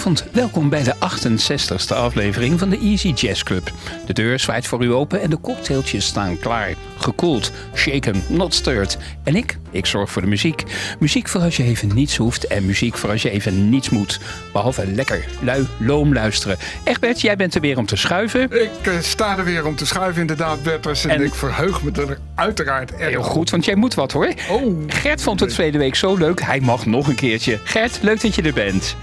Goedenavond, 0.00 0.34
welkom 0.34 0.68
bij 0.68 0.82
de 0.82 0.94
68ste 0.94 1.96
aflevering 1.96 2.58
van 2.58 2.70
de 2.70 2.78
Easy 2.78 3.08
Jazz 3.08 3.42
Club. 3.42 3.72
De 4.06 4.12
deur 4.12 4.38
zwaait 4.38 4.66
voor 4.66 4.84
u 4.84 4.92
open 4.92 5.20
en 5.20 5.30
de 5.30 5.40
cocktailtjes 5.40 6.04
staan 6.04 6.38
klaar. 6.38 6.74
Gekoeld, 6.96 7.52
shaken, 7.74 8.22
not 8.28 8.54
stirred. 8.54 8.98
En 9.24 9.36
ik, 9.36 9.58
ik 9.70 9.86
zorg 9.86 10.10
voor 10.10 10.22
de 10.22 10.28
muziek. 10.28 10.64
Muziek 10.98 11.28
voor 11.28 11.40
als 11.40 11.56
je 11.56 11.62
even 11.62 11.94
niets 11.94 12.16
hoeft 12.16 12.46
en 12.46 12.66
muziek 12.66 12.96
voor 12.96 13.10
als 13.10 13.22
je 13.22 13.30
even 13.30 13.68
niets 13.68 13.90
moet. 13.90 14.20
Behalve 14.52 14.86
lekker, 14.86 15.24
lui, 15.40 15.66
loom 15.78 16.12
luisteren. 16.12 16.56
Egbert, 16.84 17.20
jij 17.20 17.36
bent 17.36 17.54
er 17.54 17.60
weer 17.60 17.78
om 17.78 17.86
te 17.86 17.96
schuiven. 17.96 18.42
Ik 18.42 18.86
uh, 18.86 18.94
sta 19.00 19.38
er 19.38 19.44
weer 19.44 19.66
om 19.66 19.76
te 19.76 19.86
schuiven 19.86 20.20
inderdaad, 20.20 20.62
Berters. 20.62 21.04
En, 21.04 21.10
en, 21.10 21.22
ik 21.22 21.34
verheug 21.34 21.82
me 21.82 21.90
er 21.92 22.18
uiteraard 22.34 22.92
erg 22.94 23.10
Heel 23.10 23.22
goed, 23.22 23.50
want 23.50 23.64
jij 23.64 23.74
moet 23.74 23.94
wat 23.94 24.12
hoor. 24.12 24.32
Oh. 24.50 24.82
Gert 24.86 25.22
vond 25.22 25.40
het 25.40 25.54
verleden 25.54 25.80
week 25.80 25.94
zo 25.94 26.16
leuk, 26.16 26.42
hij 26.42 26.60
mag 26.60 26.86
nog 26.86 27.08
een 27.08 27.14
keertje. 27.14 27.58
Gert, 27.64 27.98
leuk 28.02 28.20
dat 28.20 28.34
je 28.34 28.42
er 28.42 28.52
bent. 28.52 28.96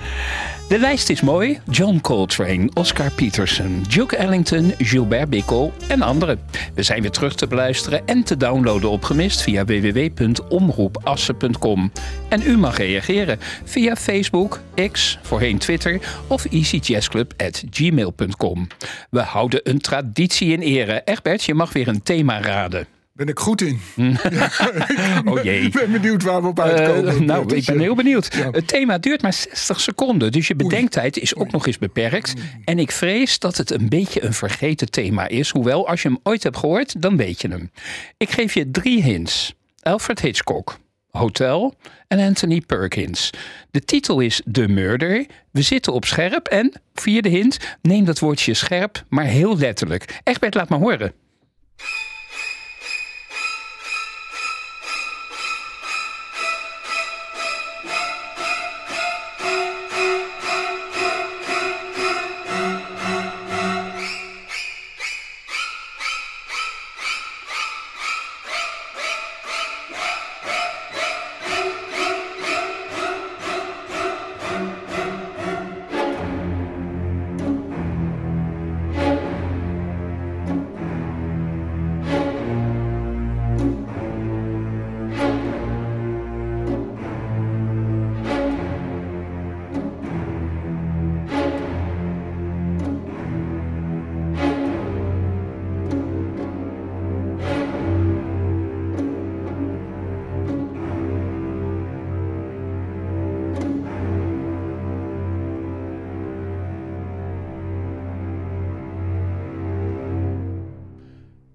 De 0.67 0.79
lijst 0.79 1.09
is 1.09 1.21
mooi. 1.21 1.59
John 1.69 1.99
Coltrane, 2.01 2.69
Oscar 2.73 3.11
Peterson, 3.11 3.85
Duke 3.89 4.15
Ellington, 4.15 4.73
Gilbert 4.77 5.29
Bickel 5.29 5.73
en 5.87 6.01
anderen. 6.01 6.39
We 6.73 6.83
zijn 6.83 7.01
weer 7.01 7.11
terug 7.11 7.35
te 7.35 7.47
beluisteren 7.47 8.07
en 8.07 8.23
te 8.23 8.37
downloaden 8.37 8.89
op 8.89 9.03
Gemist 9.03 9.41
via 9.41 9.65
www.omroepassen.com. 10.57 11.91
En 12.29 12.41
u 12.45 12.57
mag 12.57 12.77
reageren 12.77 13.39
via 13.63 13.95
Facebook, 13.95 14.59
X, 14.91 15.19
voorheen 15.21 15.57
Twitter 15.57 15.99
of 16.27 16.45
easyjazzclub.gmail.com. 16.45 18.67
We 19.09 19.19
houden 19.19 19.59
een 19.63 19.79
traditie 19.79 20.51
in 20.51 20.59
ere. 20.59 21.01
Egbert, 21.05 21.43
je 21.43 21.53
mag 21.53 21.73
weer 21.73 21.87
een 21.87 22.03
thema 22.03 22.41
raden. 22.41 22.87
Ben 23.17 23.27
ik 23.27 23.39
goed 23.39 23.61
in? 23.61 23.79
oh 25.25 25.43
jee. 25.43 25.61
Ik 25.61 25.73
ben 25.73 25.91
benieuwd 25.91 26.23
waar 26.23 26.41
we 26.41 26.47
op 26.47 26.59
uitkomen. 26.59 27.13
Uh, 27.13 27.19
nou, 27.19 27.55
ik 27.55 27.65
ben 27.65 27.79
heel 27.79 27.95
benieuwd. 27.95 28.33
Het 28.51 28.67
thema 28.67 28.97
duurt 28.97 29.21
maar 29.21 29.33
60 29.33 29.79
seconden, 29.79 30.31
dus 30.31 30.47
je 30.47 30.55
bedenktijd 30.55 31.17
is 31.17 31.35
ook 31.35 31.51
nog 31.51 31.67
eens 31.67 31.77
beperkt. 31.77 32.33
En 32.65 32.79
ik 32.79 32.91
vrees 32.91 33.39
dat 33.39 33.57
het 33.57 33.71
een 33.71 33.89
beetje 33.89 34.23
een 34.23 34.33
vergeten 34.33 34.89
thema 34.89 35.27
is. 35.27 35.49
Hoewel, 35.49 35.87
als 35.87 36.01
je 36.01 36.07
hem 36.07 36.19
ooit 36.23 36.43
hebt 36.43 36.57
gehoord, 36.57 37.01
dan 37.01 37.17
weet 37.17 37.41
je 37.41 37.47
hem. 37.47 37.71
Ik 38.17 38.29
geef 38.29 38.53
je 38.53 38.71
drie 38.71 39.03
hints. 39.03 39.55
Alfred 39.87 40.19
Hitchcock, 40.19 40.79
Hotel 41.09 41.75
en 42.07 42.19
Anthony 42.19 42.61
Perkins. 42.61 43.29
De 43.71 43.79
titel 43.79 44.19
is 44.19 44.41
The 44.51 44.67
Murder. 44.67 45.25
We 45.51 45.61
zitten 45.61 45.93
op 45.93 46.05
scherp 46.05 46.47
en, 46.47 46.81
vierde 46.93 47.29
hint, 47.29 47.77
neem 47.81 48.05
dat 48.05 48.19
woordje 48.19 48.53
scherp, 48.53 49.03
maar 49.09 49.25
heel 49.25 49.57
letterlijk. 49.57 50.19
Egbert, 50.23 50.53
laat 50.53 50.69
maar 50.69 50.79
horen. 50.79 51.13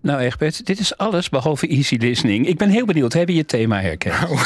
Nou, 0.03 0.21
Egbert, 0.21 0.67
dit 0.67 0.79
is 0.79 0.97
alles 0.97 1.29
behalve 1.29 1.67
easy 1.67 1.97
listening. 1.97 2.47
Ik 2.47 2.59
ben 2.59 2.69
heel 2.69 2.87
benieuwd. 2.87 3.13
Heb 3.13 3.29
je 3.29 3.35
je 3.35 3.45
thema 3.45 3.81
herkend? 3.81 4.15
Nou, 4.21 4.39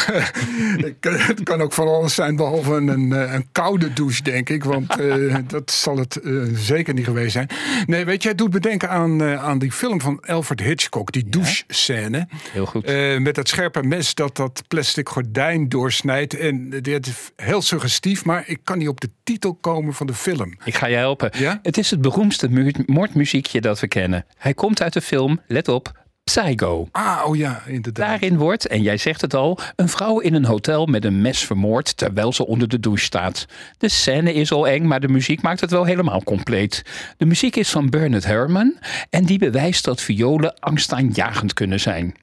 het 1.27 1.43
kan 1.43 1.61
ook 1.61 1.73
van 1.73 1.89
alles 1.89 2.15
zijn 2.15 2.37
behalve 2.37 2.73
een, 2.73 3.11
een 3.11 3.47
koude 3.53 3.93
douche, 3.93 4.23
denk 4.23 4.49
ik. 4.49 4.65
Want 4.65 5.01
uh, 5.01 5.37
dat 5.47 5.71
zal 5.71 5.97
het 5.97 6.21
uh, 6.23 6.43
zeker 6.55 6.95
niet 6.95 7.05
geweest 7.05 7.33
zijn. 7.33 7.49
Nee, 7.87 8.05
weet 8.05 8.23
je, 8.23 8.29
het 8.29 8.39
doet 8.39 8.53
me 8.53 8.61
denken 8.61 8.91
aan, 8.91 9.23
uh, 9.23 9.45
aan 9.45 9.59
die 9.59 9.73
film 9.73 10.01
van 10.01 10.21
Alfred 10.21 10.61
Hitchcock. 10.61 11.13
Die 11.13 11.29
douche-scène. 11.29 12.29
Heel 12.51 12.67
goed. 12.67 12.87
met 13.19 13.35
dat 13.35 13.49
scherpe 13.49 13.83
mes 13.83 14.15
dat 14.15 14.37
dat 14.37 14.63
plastic 14.69 15.09
gordijn 15.09 15.69
doorsnijdt. 15.69 16.39
En 16.39 16.71
dit 16.71 17.07
is 17.07 17.33
heel 17.37 17.63
suggestief, 17.63 18.25
maar 18.25 18.45
ik 18.47 18.59
kan 18.65 18.79
niet 18.79 18.89
op 18.89 19.01
de 19.01 19.11
titel 19.25 19.55
komen 19.55 19.95
van 19.95 20.07
de 20.07 20.15
film. 20.15 20.55
Ik 20.65 20.75
ga 20.75 20.87
je 20.87 20.97
helpen. 20.97 21.31
Ja? 21.39 21.59
Het 21.63 21.79
is 21.79 21.91
het 21.91 22.01
beroemdste 22.01 22.75
moordmuziekje 22.87 23.61
dat 23.61 23.81
we 23.81 23.89
kennen. 23.89 24.27
Hij 24.37 24.55
komt 24.55 24.83
uit 24.83 24.93
de 24.93 25.01
film 25.01 25.41
let 25.47 25.69
op, 25.69 26.05
Psycho. 26.25 26.89
Ah, 26.91 27.23
oh 27.27 27.37
ja, 27.37 27.63
inderdaad. 27.67 28.07
Daarin 28.07 28.37
wordt, 28.39 28.67
en 28.67 28.83
jij 28.83 28.97
zegt 28.97 29.21
het 29.21 29.35
al, 29.35 29.59
een 29.77 29.89
vrouw 29.89 30.19
in 30.19 30.35
een 30.35 30.45
hotel 30.45 30.87
met 30.87 31.05
een 31.05 31.21
mes 31.21 31.45
vermoord 31.45 31.97
terwijl 31.97 32.33
ze 32.33 32.47
onder 32.47 32.69
de 32.69 32.81
douche 32.81 33.05
staat. 33.05 33.47
De 33.79 33.89
scène 33.89 34.33
is 34.33 34.53
al 34.53 34.69
eng, 34.69 34.87
maar 34.87 35.01
de 35.01 35.09
muziek 35.09 35.43
maakt 35.43 35.61
het 35.61 35.71
wel 35.71 35.85
helemaal 35.85 36.23
compleet. 36.23 36.83
De 37.17 37.27
muziek 37.27 37.57
is 37.57 37.71
van 37.71 37.91
Bernard 37.91 38.25
Herrmann 38.25 38.79
en 39.11 39.25
die 39.25 39.39
bewijst 39.39 39.85
dat 39.85 40.01
violen 40.01 40.59
angstaanjagend 40.59 41.53
kunnen 41.53 41.81
zijn. 41.81 42.15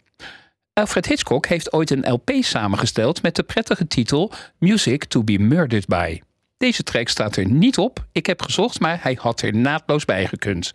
Alfred 0.74 1.06
Hitchcock 1.06 1.46
heeft 1.46 1.74
ooit 1.74 1.92
een 1.92 2.12
LP 2.12 2.32
samengesteld 2.40 3.22
met 3.22 3.36
de 3.36 3.44
prettige 3.44 3.88
titel 3.88 4.32
Music 4.60 5.04
to 5.04 5.24
be 5.24 5.40
Murdered 5.40 5.86
by. 5.86 6.22
Deze 6.58 6.84
track 6.84 7.08
staat 7.08 7.36
er 7.36 7.50
niet 7.50 7.78
op. 7.78 8.06
Ik 8.12 8.26
heb 8.26 8.42
gezocht, 8.42 8.80
maar 8.80 9.00
hij 9.02 9.18
had 9.22 9.42
er 9.42 9.56
naadloos 9.56 10.06
bij 10.06 10.28
gekund. 10.28 10.74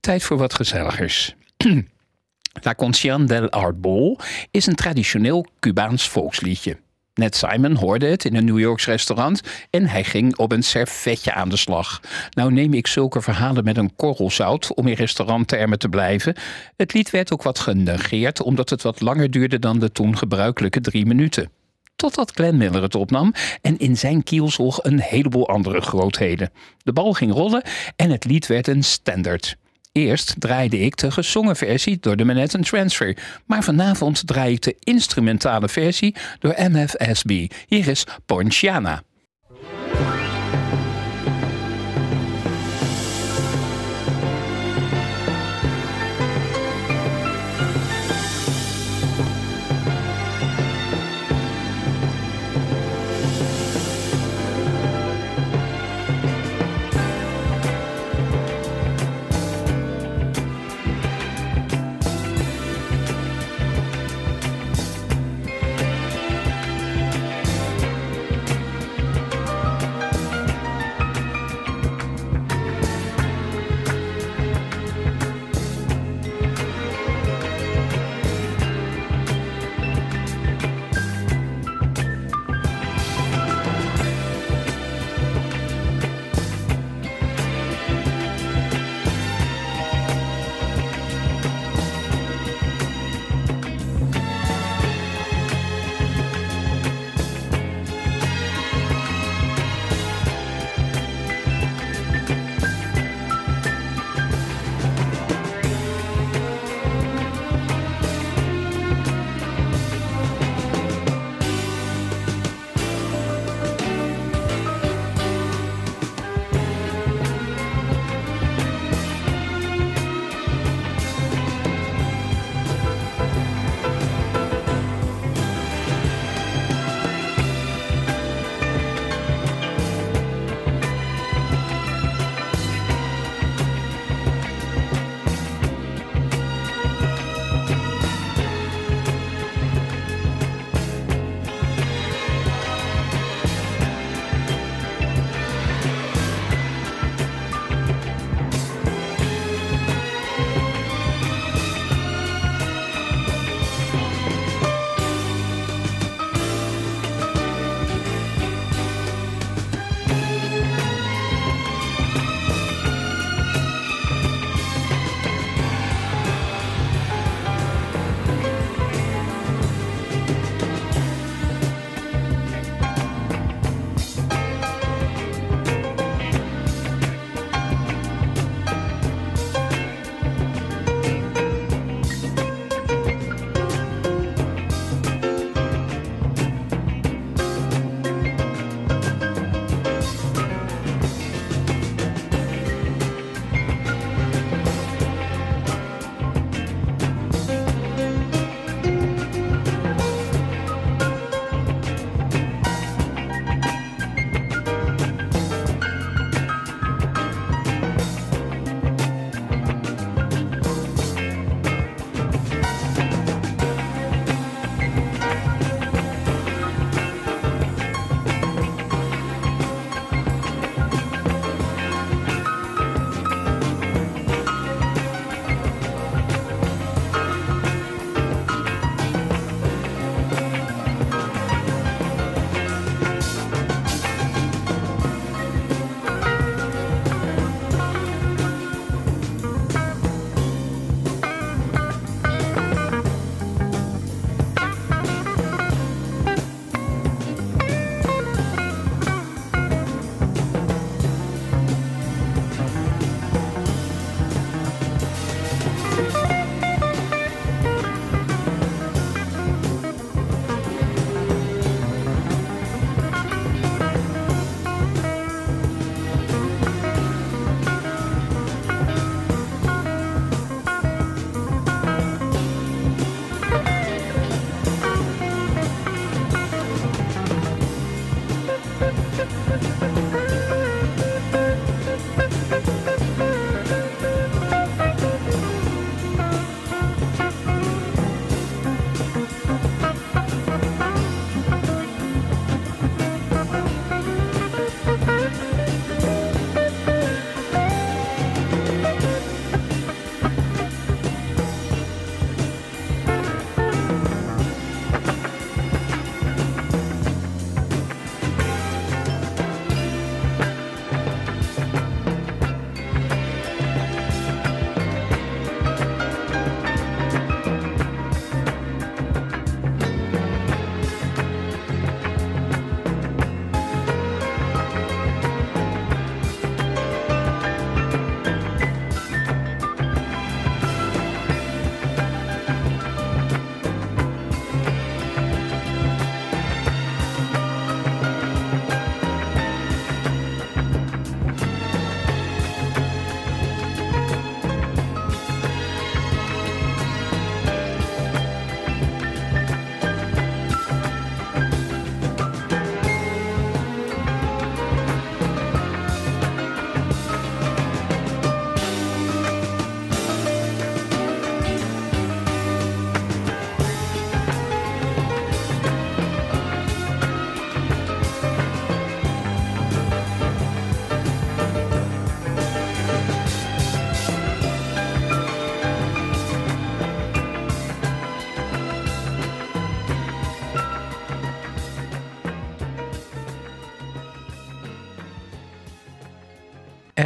Tijd 0.00 0.22
voor 0.22 0.36
wat 0.36 0.54
gezelligers. 0.54 1.34
La 2.64 2.74
Concien 2.74 3.26
del 3.26 3.50
Arbol 3.50 4.18
is 4.50 4.66
een 4.66 4.74
traditioneel 4.74 5.46
Cubaans 5.60 6.08
volksliedje. 6.08 6.78
Net 7.14 7.36
Simon 7.36 7.74
hoorde 7.74 8.06
het 8.06 8.24
in 8.24 8.36
een 8.36 8.44
New 8.44 8.58
Yorks 8.58 8.86
restaurant 8.86 9.40
en 9.70 9.86
hij 9.86 10.04
ging 10.04 10.36
op 10.36 10.52
een 10.52 10.62
servetje 10.62 11.32
aan 11.32 11.48
de 11.48 11.56
slag. 11.56 12.00
Nou 12.30 12.52
neem 12.52 12.74
ik 12.74 12.86
zulke 12.86 13.22
verhalen 13.22 13.64
met 13.64 13.76
een 13.76 13.96
korrel 13.96 14.30
zout 14.30 14.74
om 14.74 14.86
in 14.86 14.94
restauranttermen 14.94 15.78
te 15.78 15.88
blijven. 15.88 16.36
Het 16.76 16.92
lied 16.92 17.10
werd 17.10 17.32
ook 17.32 17.42
wat 17.42 17.58
genegeerd 17.58 18.42
omdat 18.42 18.70
het 18.70 18.82
wat 18.82 19.00
langer 19.00 19.30
duurde 19.30 19.58
dan 19.58 19.78
de 19.78 19.92
toen 19.92 20.16
gebruikelijke 20.18 20.80
drie 20.80 21.06
minuten. 21.06 21.50
Totdat 21.96 22.30
Glenn 22.30 22.56
Miller 22.56 22.82
het 22.82 22.94
opnam 22.94 23.32
en 23.60 23.78
in 23.78 23.96
zijn 23.96 24.22
kielzog 24.22 24.84
een 24.84 25.00
heleboel 25.00 25.48
andere 25.48 25.80
grootheden. 25.80 26.50
De 26.78 26.92
bal 26.92 27.12
ging 27.12 27.32
rollen 27.32 27.62
en 27.96 28.10
het 28.10 28.24
lied 28.24 28.46
werd 28.46 28.66
een 28.66 28.84
standaard. 28.84 29.56
Eerst 29.92 30.34
draaide 30.38 30.78
ik 30.78 30.96
de 30.96 31.10
gezongen 31.10 31.56
versie 31.56 31.98
door 32.00 32.16
de 32.16 32.24
Manhattan 32.24 32.62
Transfer. 32.62 33.16
Maar 33.46 33.62
vanavond 33.62 34.26
draai 34.26 34.52
ik 34.52 34.62
de 34.62 34.76
instrumentale 34.78 35.68
versie 35.68 36.14
door 36.38 36.54
MFSB. 36.56 37.46
Hier 37.66 37.88
is 37.88 38.06
Ponciana. 38.26 39.02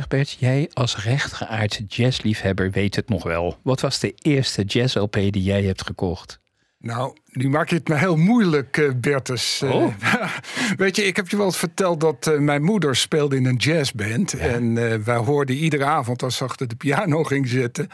Egbert, 0.08 0.36
jij 0.38 0.70
als 0.72 1.04
rechtgeaard 1.04 1.82
jazzliefhebber 1.88 2.70
weet 2.70 2.96
het 2.96 3.08
nog 3.08 3.22
wel. 3.22 3.58
Wat 3.62 3.80
was 3.80 3.98
de 3.98 4.14
eerste 4.16 4.62
jazz-LP 4.62 5.12
die 5.12 5.42
jij 5.42 5.62
hebt 5.62 5.86
gekocht? 5.86 6.40
Nou, 6.78 7.16
nu 7.26 7.48
maak 7.48 7.68
je 7.68 7.74
het 7.74 7.88
me 7.88 7.94
heel 7.94 8.16
moeilijk, 8.16 8.76
uh, 8.76 8.92
Bertus. 8.96 9.62
Eh, 9.62 9.74
oh. 9.74 9.94
weet 10.76 10.96
je, 10.96 11.04
ik 11.04 11.16
heb 11.16 11.28
je 11.28 11.36
wel 11.36 11.46
eens 11.46 11.56
verteld 11.56 12.00
dat 12.00 12.26
uh, 12.26 12.38
mijn 12.38 12.62
moeder 12.62 12.96
speelde 12.96 13.36
in 13.36 13.46
een 13.46 13.56
jazzband. 13.56 14.30
Ja. 14.30 14.38
En 14.38 14.74
wij 15.04 15.16
hoorden 15.16 15.56
iedere 15.56 15.84
avond 15.84 16.22
als 16.22 16.36
ze 16.36 16.44
achter 16.44 16.68
de 16.68 16.76
piano 16.76 17.24
ging 17.24 17.48
zitten... 17.48 17.88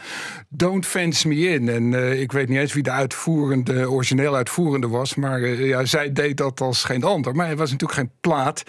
Don't 0.49 0.85
Fence 0.85 1.27
Me 1.27 1.35
In. 1.35 1.69
En 1.69 1.93
ik 2.19 2.31
weet 2.31 2.49
niet 2.49 2.57
eens 2.57 2.73
wie 2.73 2.83
de 2.83 2.91
uitvoerende, 2.91 3.91
origineel 3.91 4.35
uitvoerende 4.35 4.87
was... 4.87 5.15
maar 5.15 5.39
ja, 5.47 5.85
zij 5.85 6.11
deed 6.11 6.37
dat 6.37 6.61
als 6.61 6.83
geen 6.83 7.03
ander. 7.03 7.35
Maar 7.35 7.47
het 7.47 7.57
was 7.57 7.71
natuurlijk 7.71 7.99
geen 7.99 8.11
plaat... 8.21 8.63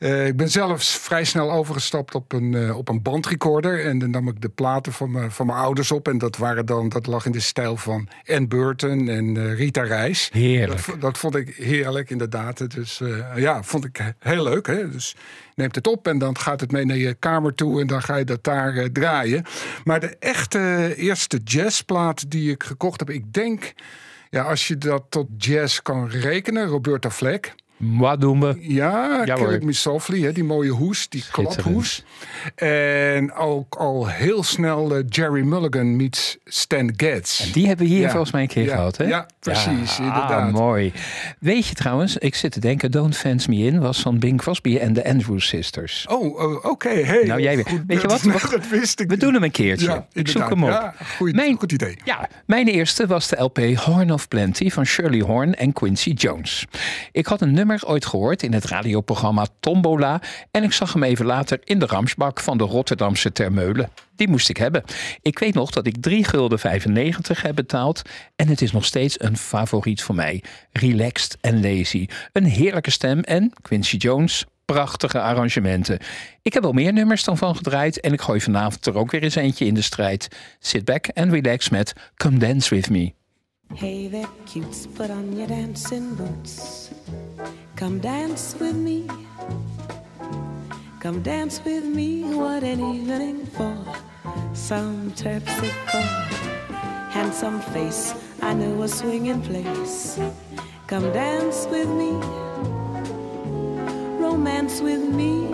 Uh, 0.00 0.26
ik 0.26 0.36
ben 0.36 0.48
zelfs 0.48 0.98
vrij 0.98 1.24
snel 1.24 1.52
overgestapt 1.52 2.14
op 2.14 2.32
een, 2.32 2.52
uh, 2.52 2.76
op 2.76 2.88
een 2.88 3.02
bandrecorder. 3.02 3.84
En 3.84 3.98
dan 3.98 4.10
nam 4.10 4.28
ik 4.28 4.40
de 4.40 4.48
platen 4.48 4.92
van, 4.92 5.10
me, 5.10 5.30
van 5.30 5.46
mijn 5.46 5.58
ouders 5.58 5.90
op. 5.90 6.08
En 6.08 6.18
dat, 6.18 6.36
waren 6.36 6.66
dan, 6.66 6.88
dat 6.88 7.06
lag 7.06 7.26
in 7.26 7.32
de 7.32 7.40
stijl 7.40 7.76
van 7.76 8.08
Ann 8.26 8.48
Burton 8.48 9.08
en 9.08 9.34
uh, 9.34 9.54
Rita 9.54 9.82
Reis. 9.82 10.28
Heerlijk. 10.32 10.86
Dat, 10.86 11.00
dat, 11.00 11.18
vond 11.18 11.36
ik 11.36 11.54
heerlijk, 11.56 12.10
inderdaad. 12.10 12.74
Dus 12.74 13.00
ja, 13.36 13.62
vond 13.62 13.84
ik 13.84 14.14
heel 14.18 14.42
leuk. 14.42 14.66
Hè? 14.66 14.90
Dus 14.90 15.16
neemt 15.54 15.74
het 15.74 15.86
op 15.86 16.06
en 16.06 16.18
dan 16.18 16.38
gaat 16.38 16.60
het 16.60 16.72
mee 16.72 16.84
naar 16.84 16.96
je 16.96 17.14
kamer 17.14 17.54
toe. 17.54 17.80
En 17.80 17.86
dan 17.86 18.02
ga 18.02 18.16
je 18.16 18.24
dat 18.24 18.44
daar 18.44 18.92
draaien. 18.92 19.44
Maar 19.84 20.00
de 20.00 20.16
echte 20.18 20.94
eerste 20.96 21.40
jazzplaat 21.44 22.30
die 22.30 22.50
ik 22.50 22.62
gekocht 22.62 23.00
heb, 23.00 23.10
ik 23.10 23.32
denk... 23.32 23.72
Ja, 24.32 24.42
als 24.42 24.68
je 24.68 24.78
dat 24.78 25.04
tot 25.08 25.26
jazz 25.36 25.80
kan 25.80 26.08
rekenen, 26.08 26.66
Roberta 26.66 27.10
Fleck. 27.10 27.54
Wat 27.80 28.20
doen 28.20 28.40
we? 28.40 28.56
Ja, 28.60 29.22
ja 29.24 29.34
Kill 29.34 29.60
Me 29.62 29.72
Softly, 29.72 30.22
hè, 30.22 30.32
die 30.32 30.44
mooie 30.44 30.70
hoes, 30.70 31.08
die 31.08 31.24
klaphoes. 31.30 32.04
En 32.54 33.32
ook 33.32 33.74
al 33.74 34.08
heel 34.08 34.42
snel 34.42 34.98
uh, 34.98 35.04
Jerry 35.08 35.42
Mulligan 35.42 35.96
meets 35.96 36.38
Stan 36.44 36.92
Getz. 36.96 37.40
En 37.40 37.52
die 37.52 37.66
hebben 37.66 37.86
we 37.86 37.92
hier 37.92 38.00
ja. 38.00 38.10
volgens 38.10 38.32
mij 38.32 38.42
een 38.42 38.48
keer 38.48 38.64
ja. 38.64 38.74
gehad, 38.74 38.96
hè? 38.96 39.04
Ja, 39.04 39.26
precies, 39.38 39.98
inderdaad. 39.98 40.30
Ah, 40.30 40.52
mooi. 40.52 40.92
Weet 41.38 41.66
je 41.66 41.74
trouwens, 41.74 42.16
ik 42.16 42.34
zit 42.34 42.52
te 42.52 42.60
denken, 42.60 42.90
Don't 42.90 43.16
Fence 43.16 43.50
Me 43.50 43.56
In 43.56 43.80
was 43.80 44.00
van 44.00 44.18
Bing 44.18 44.38
Crosby 44.38 44.76
en 44.76 44.92
de 44.92 45.04
Andrews 45.04 45.46
Sisters. 45.46 46.06
Oh, 46.08 46.40
oh 46.40 46.54
oké. 46.56 46.68
Okay. 46.68 47.02
Hey, 47.02 47.24
nou, 47.24 47.40
jij 47.40 47.64
goed, 47.64 47.82
weet 47.86 48.00
je 48.00 48.08
wat? 48.08 48.22
We, 48.22 48.48
dat 48.50 48.68
wist 48.68 49.00
ik 49.00 49.08
we 49.08 49.16
doen 49.16 49.34
hem 49.34 49.42
een 49.42 49.50
keertje. 49.50 49.86
Ja, 49.86 50.06
ik 50.12 50.28
zoek 50.28 50.48
hem 50.48 50.64
op. 50.64 50.70
Ja, 50.70 50.94
goed, 51.16 51.34
mijn, 51.34 51.56
goed 51.58 51.72
idee. 51.72 51.96
Ja, 52.04 52.28
mijn 52.46 52.66
eerste 52.66 53.06
was 53.06 53.28
de 53.28 53.42
LP 53.42 53.58
Horn 53.58 54.12
of 54.12 54.28
Plenty 54.28 54.70
van 54.70 54.84
Shirley 54.84 55.20
Horn 55.20 55.54
en 55.54 55.72
Quincy 55.72 56.10
Jones. 56.10 56.66
Ik 57.12 57.26
had 57.26 57.40
een 57.40 57.52
nummer 57.52 57.69
ooit 57.78 58.06
gehoord 58.06 58.42
in 58.42 58.52
het 58.52 58.64
radioprogramma 58.64 59.46
Tombola. 59.60 60.20
En 60.50 60.62
ik 60.62 60.72
zag 60.72 60.92
hem 60.92 61.02
even 61.02 61.26
later 61.26 61.60
in 61.64 61.78
de 61.78 61.86
ramsbak 61.86 62.40
van 62.40 62.58
de 62.58 62.64
Rotterdamse 62.64 63.32
Termeulen. 63.32 63.90
Die 64.16 64.28
moest 64.28 64.48
ik 64.48 64.56
hebben. 64.56 64.84
Ik 65.22 65.38
weet 65.38 65.54
nog 65.54 65.70
dat 65.70 65.86
ik 65.86 65.96
3 66.00 66.24
gulden 66.24 66.58
95 66.58 67.42
heb 67.42 67.54
betaald. 67.54 68.02
En 68.36 68.48
het 68.48 68.62
is 68.62 68.72
nog 68.72 68.84
steeds 68.84 69.20
een 69.20 69.36
favoriet 69.36 70.02
voor 70.02 70.14
mij. 70.14 70.42
Relaxed 70.72 71.38
en 71.40 71.60
lazy. 71.62 72.06
Een 72.32 72.44
heerlijke 72.44 72.90
stem 72.90 73.20
en 73.20 73.52
Quincy 73.62 73.96
Jones. 73.96 74.44
Prachtige 74.64 75.20
arrangementen. 75.20 75.98
Ik 76.42 76.52
heb 76.52 76.62
wel 76.62 76.72
meer 76.72 76.92
nummers 76.92 77.24
dan 77.24 77.38
van 77.38 77.56
gedraaid. 77.56 78.00
En 78.00 78.12
ik 78.12 78.20
gooi 78.20 78.40
vanavond 78.40 78.86
er 78.86 78.96
ook 78.96 79.10
weer 79.10 79.22
eens 79.22 79.34
eentje 79.34 79.66
in 79.66 79.74
de 79.74 79.82
strijd. 79.82 80.28
Sit 80.58 80.84
back 80.84 81.08
and 81.14 81.32
relax 81.32 81.68
met 81.68 81.92
Come 82.16 82.38
Dance 82.38 82.74
With 82.74 82.90
Me. 82.90 83.19
Hey 83.74 84.08
there, 84.08 84.28
cutes, 84.46 84.86
put 84.86 85.10
on 85.10 85.36
your 85.36 85.46
dancing 85.46 86.14
boots. 86.16 86.90
Come 87.76 88.00
dance 88.00 88.54
with 88.58 88.74
me. 88.74 89.06
Come 90.98 91.22
dance 91.22 91.64
with 91.64 91.84
me. 91.84 92.24
What 92.34 92.64
an 92.64 92.80
evening 92.80 93.46
for 93.46 93.76
some 94.54 95.12
terpsichore. 95.12 96.02
Handsome 97.10 97.60
face, 97.72 98.12
I 98.42 98.54
know 98.54 98.82
a 98.82 98.88
swinging 98.88 99.40
place. 99.40 100.18
Come 100.88 101.10
dance 101.12 101.66
with 101.70 101.88
me. 101.88 102.10
Romance 104.18 104.80
with 104.80 105.08
me 105.08 105.46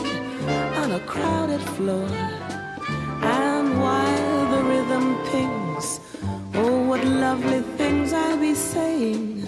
on 0.80 0.92
a 0.92 1.00
crowded 1.00 1.60
floor. 1.76 2.08
And 3.22 3.78
while 3.78 4.50
the 4.50 4.64
rhythm 4.64 5.16
pings, 5.26 5.95
oh, 6.56 6.82
what 6.88 7.04
lovely 7.04 7.60
things 7.76 8.12
I'll 8.12 8.38
be 8.38 8.54
saying. 8.54 9.42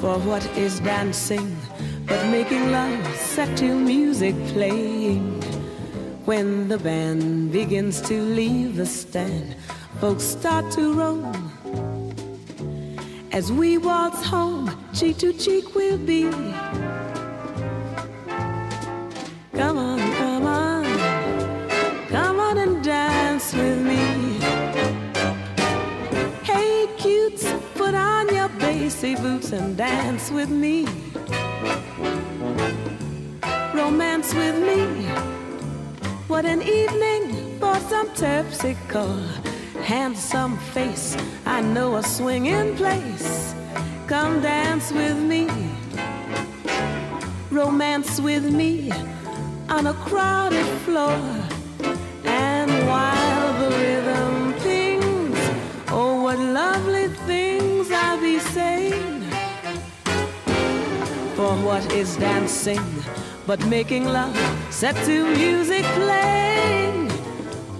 For 0.00 0.18
what 0.18 0.44
is 0.56 0.80
dancing 0.80 1.56
but 2.06 2.26
making 2.28 2.70
love 2.70 3.16
set 3.16 3.56
to 3.58 3.78
music 3.78 4.34
playing? 4.48 5.40
When 6.24 6.68
the 6.68 6.78
band 6.78 7.52
begins 7.52 8.00
to 8.02 8.20
leave 8.20 8.76
the 8.76 8.86
stand, 8.86 9.56
folks 10.00 10.24
start 10.24 10.70
to 10.72 10.94
roam. 10.94 11.50
As 13.32 13.50
we 13.50 13.78
waltz 13.78 14.24
home, 14.24 14.70
cheek 14.94 15.18
to 15.18 15.32
cheek 15.32 15.74
we'll 15.74 15.98
be. 15.98 16.30
Come 19.52 19.78
on, 19.78 20.03
and 29.64 29.76
dance 29.78 30.30
with 30.30 30.50
me. 30.50 30.86
Romance 33.72 34.34
with 34.34 34.56
me. 34.68 34.80
What 36.28 36.44
an 36.44 36.60
evening 36.60 37.58
for 37.58 37.76
some 37.90 38.08
terpsichore. 38.10 39.26
Handsome 39.82 40.58
face, 40.74 41.16
I 41.46 41.62
know 41.62 41.96
a 41.96 42.02
swinging 42.02 42.76
place. 42.76 43.54
Come 44.06 44.42
dance 44.42 44.92
with 44.92 45.18
me. 45.18 45.48
Romance 47.50 48.20
with 48.20 48.44
me 48.44 48.90
on 49.70 49.86
a 49.86 49.94
crowded 49.94 50.66
floor. 50.84 51.43
What 61.64 61.92
is 61.92 62.16
dancing 62.16 62.84
but 63.46 63.58
making 63.66 64.04
love 64.04 64.36
set 64.70 64.94
to 65.06 65.24
music 65.34 65.82
playing? 65.96 67.08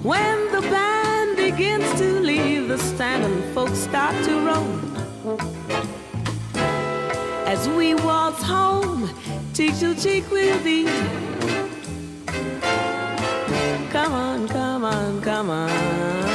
When 0.03 0.51
the 0.53 0.63
band 0.63 1.37
begins 1.37 1.87
to 2.01 2.21
leave 2.21 2.69
the 2.69 2.79
stand 2.79 3.25
and 3.25 3.45
folks 3.55 3.79
start 3.79 4.15
to 4.25 4.33
roam. 4.41 5.39
As 7.47 7.69
we 7.69 7.95
waltz 7.95 8.43
home, 8.43 9.11
cheek 9.53 9.79
to 9.81 9.95
cheek 9.95 10.31
we'll 10.31 10.63
be. 10.65 10.87
Come 13.93 14.13
on, 14.13 14.49
come 14.49 14.85
on, 14.85 15.21
come 15.21 15.51
on. 15.51 16.34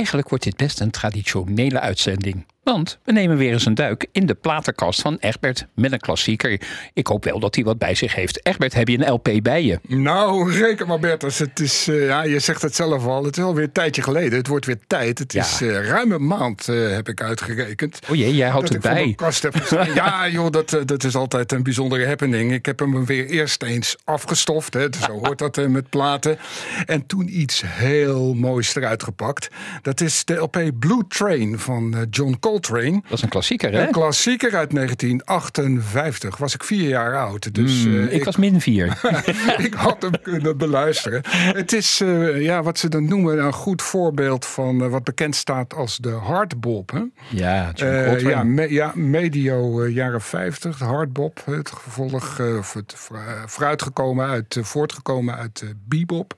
Eigenlijk 0.00 0.28
wordt 0.28 0.44
dit 0.44 0.56
best 0.56 0.80
een 0.80 0.90
traditionele 0.90 1.80
uitzending. 1.80 2.46
Want 2.72 2.98
we 3.04 3.12
nemen 3.12 3.36
weer 3.36 3.52
eens 3.52 3.66
een 3.66 3.74
duik 3.74 4.06
in 4.12 4.26
de 4.26 4.34
platenkast 4.34 5.00
van 5.00 5.16
Egbert 5.20 5.66
met 5.74 5.92
een 5.92 5.98
klassieker. 5.98 6.60
Ik 6.92 7.06
hoop 7.06 7.24
wel 7.24 7.40
dat 7.40 7.54
hij 7.54 7.64
wat 7.64 7.78
bij 7.78 7.94
zich 7.94 8.14
heeft. 8.14 8.46
Egbert, 8.46 8.74
heb 8.74 8.88
je 8.88 8.98
een 8.98 9.12
LP 9.12 9.28
bij 9.42 9.64
je? 9.64 9.78
Nou, 9.86 10.52
reken 10.52 10.86
maar 10.86 10.98
Bertus. 10.98 11.38
Het 11.38 11.60
is, 11.60 11.88
uh, 11.88 12.06
ja, 12.06 12.22
je 12.22 12.38
zegt 12.38 12.62
het 12.62 12.74
zelf 12.74 13.06
al. 13.06 13.24
Het 13.24 13.36
is 13.36 13.42
alweer 13.44 13.64
een 13.64 13.72
tijdje 13.72 14.02
geleden. 14.02 14.38
Het 14.38 14.46
wordt 14.46 14.66
weer 14.66 14.78
tijd. 14.86 15.18
Het 15.18 15.32
Ja. 15.32 15.40
is 15.42 15.62
uh, 15.62 15.86
ruim 15.88 16.12
een 16.12 16.26
maand, 16.26 16.68
uh, 16.68 16.90
heb 16.94 17.08
ik 17.08 17.22
uitgerekend. 17.22 17.98
O 18.10 18.14
jee, 18.14 18.34
jij 18.36 18.48
houdt 18.48 18.68
het 18.68 18.80
bij. 18.82 19.12
kast 19.16 19.42
heb 19.42 19.54
ja, 19.94 20.28
joh, 20.28 20.50
dat, 20.50 20.72
eh, 20.72 20.80
dat 20.84 21.04
is 21.04 21.14
altijd 21.14 21.52
een 21.52 21.62
bijzondere 21.62 22.06
happening. 22.06 22.52
Ik 22.52 22.66
heb 22.66 22.78
hem 22.78 23.06
weer 23.06 23.26
eerst 23.26 23.62
eens 23.62 23.96
afgestoft. 24.04 24.74
Hè. 24.74 24.86
Zo 25.06 25.12
hoort 25.12 25.38
dat 25.38 25.58
eh, 25.58 25.66
met 25.66 25.88
platen. 25.88 26.38
En 26.86 27.06
toen 27.06 27.40
iets 27.40 27.62
heel 27.66 28.34
moois 28.34 28.74
eruit 28.74 29.02
gepakt. 29.02 29.48
Dat 29.82 30.00
is 30.00 30.24
de 30.24 30.34
LP 30.34 30.70
Blue 30.78 31.02
Train 31.08 31.58
van 31.58 31.94
eh, 31.94 32.00
John 32.10 32.36
Coltrane. 32.40 32.58
Coltrane. 32.60 33.00
Dat 33.02 33.12
is 33.12 33.22
een 33.22 33.28
klassieker, 33.28 33.72
hè? 33.72 33.86
Een 33.86 33.92
klassieker 33.92 34.56
uit 34.56 34.70
1958. 34.70 36.36
Was 36.36 36.54
ik 36.54 36.64
vier 36.64 36.88
jaar 36.88 37.16
oud. 37.18 37.54
Dus 37.54 37.82
Hmm, 37.84 38.06
eh, 38.08 38.14
ik, 38.14 38.24
was 38.24 38.36
min 38.36 38.60
vier. 38.60 39.00
ik 39.66 39.74
had 39.74 40.02
hem 40.02 40.22
kunnen 40.22 40.56
beluisteren. 40.56 41.22
Het 41.30 41.72
is 41.72 42.00
eh, 42.00 42.40
ja, 42.42 42.62
wat 42.62 42.78
ze 42.78 42.88
dan 42.88 43.04
noemen 43.04 43.38
een 43.44 43.52
goed 43.52 43.82
voorbeeld 43.82 44.46
van 44.46 44.82
eh, 44.82 44.88
wat 44.88 45.04
bekend 45.04 45.36
staat 45.36 45.74
als 45.74 45.96
de 45.96 46.10
hardbop. 46.10 46.90
Hè? 46.90 47.02
ja, 47.28 47.72
ja, 48.30 48.42
me- 48.44 48.72
ja, 48.72 48.92
medio 48.94 49.86
jaren 49.88 50.20
50, 50.20 50.78
de 50.78 50.84
hardbop. 50.84 51.42
Het 51.44 51.70
gevolg, 51.70 52.40
of 52.58 52.72
het 52.72 52.92
voor- 52.96 53.42
vooruitgekomen 53.46 54.28
uit, 54.28 54.58
voortgekomen 54.60 55.36
uit 55.36 55.64
bebop. 55.88 56.34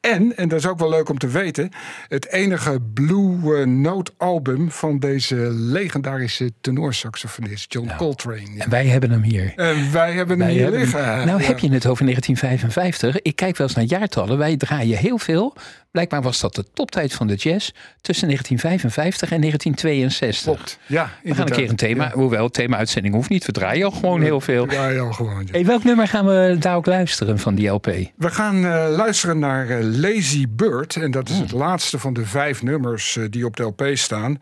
En, 0.00 0.36
en 0.36 0.48
dat 0.48 0.58
is 0.58 0.66
ook 0.66 0.78
wel 0.78 0.88
leuk 0.88 1.08
om 1.08 1.18
te 1.18 1.28
weten, 1.28 1.70
het 2.08 2.28
enige 2.32 2.78
Blue 2.94 3.56
eh, 3.60 3.66
Note 3.66 4.12
album 4.16 4.70
van 4.70 4.98
deze 4.98 5.34
legendarische 5.52 6.50
tenorsaxofonist 6.60 7.72
John 7.72 7.90
Coltrane. 7.96 8.54
Ja. 8.54 8.64
En 8.64 8.70
wij 8.70 8.86
hebben 8.86 9.10
hem 9.10 9.22
hier. 9.22 9.52
En 9.56 9.92
wij 9.92 10.12
hebben 10.12 10.40
hem 10.40 10.48
hier 10.48 10.62
hebben 10.62 10.80
hem- 10.80 10.88
liggen. 10.90 11.26
nou 11.26 11.40
Ja. 11.40 11.46
heb 11.46 11.58
je 11.58 11.72
het 11.72 11.86
over 11.86 12.04
1955. 12.04 13.22
Ik 13.22 13.36
kijk 13.36 13.56
wel 13.56 13.66
eens 13.66 13.76
naar 13.76 13.84
jaartallen. 13.84 14.38
Wij 14.38 14.56
draaien 14.56 14.98
heel 14.98 15.18
veel. 15.18 15.54
Blijkbaar 15.90 16.22
was 16.22 16.40
dat 16.40 16.54
de 16.54 16.64
toptijd 16.74 17.12
van 17.12 17.26
de 17.26 17.34
jazz 17.34 17.70
tussen 18.00 18.26
1955 18.26 19.30
en 19.30 19.40
1962. 19.40 20.42
Klopt. 20.54 20.78
Ja, 20.86 21.10
We 21.22 21.34
gaan 21.34 21.46
een 21.46 21.52
keer 21.52 21.68
een 21.68 21.76
thema, 21.76 22.10
hoewel 22.14 22.48
thema-uitzending 22.50 23.14
hoeft 23.14 23.28
niet. 23.28 23.46
We 23.46 23.52
draaien 23.52 23.84
al 23.84 23.90
gewoon 23.90 24.22
heel 24.22 24.40
veel. 24.40 24.70
Ja, 24.70 24.88
ja, 24.88 25.12
gewoon. 25.12 25.42
ja. 25.44 25.52
Hey, 25.52 25.64
welk 25.64 25.84
nummer 25.84 26.08
gaan 26.08 26.26
we 26.26 26.56
daar 26.58 26.76
ook 26.76 26.86
luisteren 26.86 27.38
van 27.38 27.54
die 27.54 27.68
LP? 27.68 27.86
We 28.16 28.30
gaan 28.30 28.56
eh, 28.64 28.86
luisteren 28.96 29.38
naar 29.38 29.68
eh, 29.68 29.84
Lazy 29.98 30.46
Bird. 30.48 30.96
En 30.96 31.10
dat 31.10 31.28
is 31.28 31.34
Hmm. 31.34 31.42
het 31.42 31.52
laatste 31.52 31.98
van 31.98 32.12
de 32.12 32.26
vijf 32.26 32.62
nummers 32.62 33.16
eh, 33.16 33.24
die 33.30 33.44
op 33.44 33.56
de 33.56 33.62
LP 33.62 33.82
staan. 33.92 34.38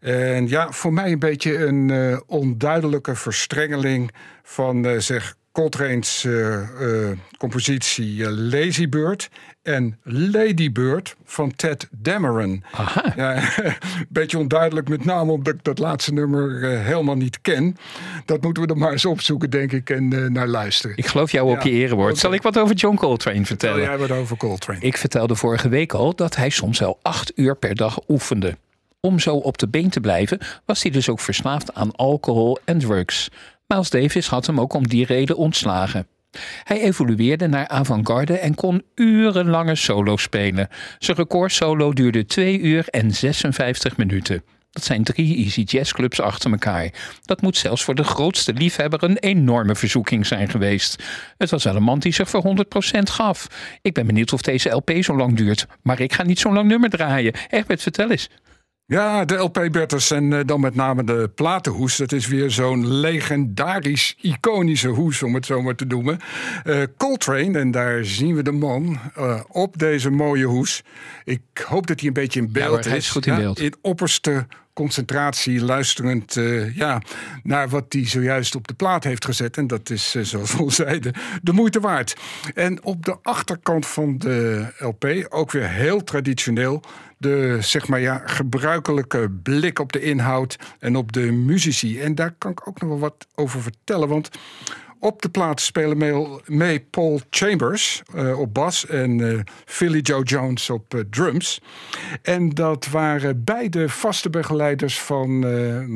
En 0.00 0.48
ja, 0.48 0.70
voor 0.72 0.92
mij 0.92 1.12
een 1.12 1.18
beetje 1.18 1.58
een 1.66 1.90
eh, 1.90 2.18
onduidelijke 2.26 3.14
verstrengeling 3.14 4.10
van 4.42 4.84
zeg 4.84 5.00
zeg 5.00 5.34
Coltrane's 5.52 6.24
eh, 6.24 7.10
eh, 7.10 7.18
compositie 7.38 8.24
eh, 8.24 8.30
Lazy 8.32 8.88
Bird 8.88 9.28
en 9.62 9.98
Lady 10.02 10.72
Bird 10.72 11.16
van 11.24 11.54
Ted 11.54 11.88
Dameron. 11.90 12.64
Aha. 12.72 13.12
Ja, 13.16 13.42
beetje 14.08 14.38
onduidelijk, 14.38 14.88
met 14.88 15.04
name 15.04 15.32
omdat 15.32 15.54
ik 15.54 15.64
dat 15.64 15.78
laatste 15.78 16.12
nummer 16.12 16.60
helemaal 16.78 17.16
niet 17.16 17.40
ken. 17.40 17.76
Dat 18.24 18.42
moeten 18.42 18.62
we 18.62 18.68
dan 18.68 18.78
maar 18.78 18.92
eens 18.92 19.04
opzoeken, 19.04 19.50
denk 19.50 19.72
ik, 19.72 19.90
en 19.90 20.32
naar 20.32 20.48
luisteren. 20.48 20.96
Ik 20.96 21.06
geloof 21.06 21.32
jou 21.32 21.56
op 21.56 21.62
je 21.62 21.70
erewoord. 21.70 22.18
Zal 22.18 22.32
ik 22.32 22.42
wat 22.42 22.58
over 22.58 22.74
John 22.74 22.96
Coltrane 22.96 23.44
Vertel 23.44 23.70
vertellen? 23.74 23.98
jij 23.98 24.08
wat 24.08 24.18
over 24.18 24.36
Coltrane? 24.36 24.80
Ik 24.80 24.96
vertelde 24.96 25.34
vorige 25.34 25.68
week 25.68 25.92
al 25.92 26.14
dat 26.14 26.36
hij 26.36 26.50
soms 26.50 26.78
wel 26.78 26.98
acht 27.02 27.32
uur 27.34 27.56
per 27.56 27.74
dag 27.74 28.00
oefende. 28.08 28.56
Om 29.00 29.18
zo 29.18 29.36
op 29.36 29.58
de 29.58 29.68
been 29.68 29.90
te 29.90 30.00
blijven, 30.00 30.38
was 30.64 30.82
hij 30.82 30.90
dus 30.90 31.08
ook 31.08 31.20
verslaafd 31.20 31.74
aan 31.74 31.96
alcohol 31.96 32.58
en 32.64 32.78
drugs. 32.78 33.30
Miles 33.70 33.90
Davis 33.90 34.28
had 34.28 34.46
hem 34.46 34.60
ook 34.60 34.72
om 34.74 34.88
die 34.88 35.06
reden 35.06 35.36
ontslagen. 35.36 36.06
Hij 36.64 36.80
evolueerde 36.80 37.46
naar 37.46 37.68
avant-garde 37.68 38.38
en 38.38 38.54
kon 38.54 38.82
urenlange 38.94 39.74
solo 39.74 40.16
spelen. 40.16 40.68
Zijn 40.98 41.16
recordsolo 41.16 41.92
duurde 41.92 42.26
2 42.26 42.58
uur 42.58 42.88
en 42.88 43.10
56 43.10 43.96
minuten. 43.96 44.42
Dat 44.70 44.84
zijn 44.84 45.04
drie 45.04 45.36
Easy 45.36 45.62
Jazz 45.62 45.92
clubs 45.92 46.20
achter 46.20 46.50
elkaar. 46.50 46.92
Dat 47.24 47.42
moet 47.42 47.56
zelfs 47.56 47.84
voor 47.84 47.94
de 47.94 48.04
grootste 48.04 48.52
liefhebber 48.52 49.02
een 49.02 49.18
enorme 49.18 49.74
verzoeking 49.74 50.26
zijn 50.26 50.48
geweest. 50.48 51.02
Het 51.38 51.50
was 51.50 51.64
wel 51.64 51.76
een 51.76 51.82
man 51.82 51.98
die 51.98 52.12
zich 52.12 52.30
voor 52.30 52.64
100% 52.96 52.98
gaf. 53.02 53.46
Ik 53.82 53.94
ben 53.94 54.06
benieuwd 54.06 54.32
of 54.32 54.42
deze 54.42 54.68
LP 54.68 54.90
zo 55.00 55.16
lang 55.16 55.36
duurt. 55.36 55.66
Maar 55.82 56.00
ik 56.00 56.12
ga 56.12 56.22
niet 56.22 56.38
zo'n 56.38 56.54
lang 56.54 56.68
nummer 56.68 56.90
draaien. 56.90 57.34
Egbert, 57.50 57.82
vertel 57.82 58.10
eens. 58.10 58.28
Ja, 58.90 59.24
de 59.24 59.34
LP 59.34 59.68
Berters 59.70 60.10
en 60.10 60.32
eh, 60.32 60.40
dan 60.46 60.60
met 60.60 60.74
name 60.74 61.04
de 61.04 61.30
platenhoes. 61.34 61.96
Dat 61.96 62.12
is 62.12 62.26
weer 62.26 62.50
zo'n 62.50 62.88
legendarisch, 62.88 64.16
iconische 64.20 64.88
hoes, 64.88 65.22
om 65.22 65.34
het 65.34 65.46
zo 65.46 65.62
maar 65.62 65.74
te 65.74 65.84
noemen. 65.84 66.18
Eh, 66.64 66.82
Coltrane, 66.96 67.58
en 67.58 67.70
daar 67.70 68.04
zien 68.04 68.34
we 68.34 68.42
de 68.42 68.52
man 68.52 68.98
eh, 69.14 69.40
op 69.48 69.78
deze 69.78 70.10
mooie 70.10 70.44
hoes. 70.44 70.82
Ik 71.24 71.40
hoop 71.66 71.86
dat 71.86 71.98
hij 71.98 72.08
een 72.08 72.14
beetje 72.14 72.40
in 72.40 72.52
beeld 72.52 72.78
is. 72.78 72.86
hij 72.86 72.96
is 72.96 73.10
goed 73.10 73.26
in 73.26 73.36
beeld. 73.36 73.58
In 73.58 73.74
opperste 73.80 74.46
concentratie, 74.72 75.64
luisterend 75.64 76.34
ja, 76.74 77.02
naar 77.42 77.68
wat 77.68 77.84
hij 77.88 78.06
zojuist 78.06 78.54
op 78.54 78.68
de 78.68 78.74
plaat 78.74 79.04
heeft 79.04 79.24
gezet. 79.24 79.56
En 79.56 79.66
dat 79.66 79.90
is, 79.90 80.14
eh, 80.14 80.22
zoals 80.22 80.52
we 80.52 80.58
al 80.58 80.70
zeiden, 80.70 81.12
de 81.42 81.52
moeite 81.52 81.80
waard. 81.80 82.16
En 82.54 82.84
op 82.84 83.04
de 83.04 83.16
achterkant 83.22 83.86
van 83.86 84.18
de 84.18 84.66
LP, 84.78 85.26
ook 85.28 85.50
weer 85.50 85.68
heel 85.68 86.04
traditioneel, 86.04 86.82
de 87.20 87.56
zeg 87.60 87.88
maar 87.88 88.00
ja, 88.00 88.22
gebruikelijke 88.24 89.30
blik 89.42 89.78
op 89.78 89.92
de 89.92 90.00
inhoud 90.00 90.58
en 90.78 90.96
op 90.96 91.12
de 91.12 91.32
muzici. 91.32 92.00
En 92.00 92.14
daar 92.14 92.34
kan 92.38 92.50
ik 92.50 92.68
ook 92.68 92.80
nog 92.80 92.88
wel 92.88 92.98
wat 92.98 93.26
over 93.34 93.62
vertellen. 93.62 94.08
Want 94.08 94.30
op 95.02 95.22
de 95.22 95.28
plaat 95.28 95.60
spelen 95.60 96.40
mee, 96.46 96.80
Paul 96.80 97.20
Chambers 97.30 98.02
eh, 98.14 98.40
op 98.40 98.54
bas 98.54 98.86
en 98.86 99.30
eh, 99.30 99.40
Philly 99.64 100.00
Joe 100.00 100.22
Jones 100.22 100.70
op 100.70 100.94
eh, 100.94 101.00
drums. 101.10 101.60
En 102.22 102.50
dat 102.50 102.88
waren 102.88 103.44
beide 103.44 103.88
vaste 103.88 104.30
begeleiders 104.30 105.00
van 105.00 105.38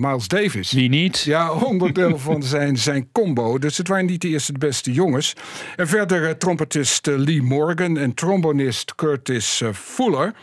Miles 0.01 0.29
Davis. 0.29 0.73
Wie 0.73 0.89
niet? 0.89 1.21
Ja, 1.21 1.53
onderdeel 1.53 2.19
van 2.19 2.43
zijn, 2.55 2.79
zijn 2.79 3.09
combo. 3.13 3.59
Dus 3.59 3.79
het 3.79 3.89
waren 3.89 4.07
niet 4.07 4.21
de 4.21 4.29
eerste 4.29 4.53
de 4.53 4.59
beste 4.59 4.93
jongens. 4.93 5.35
En 5.77 5.89
verder 5.89 6.39
trompetist 6.39 7.07
Lee 7.07 7.43
Morgan 7.43 7.99
en 7.99 8.15
trombonist 8.15 8.95
Curtis 8.95 9.63
Fuller. 9.73 10.35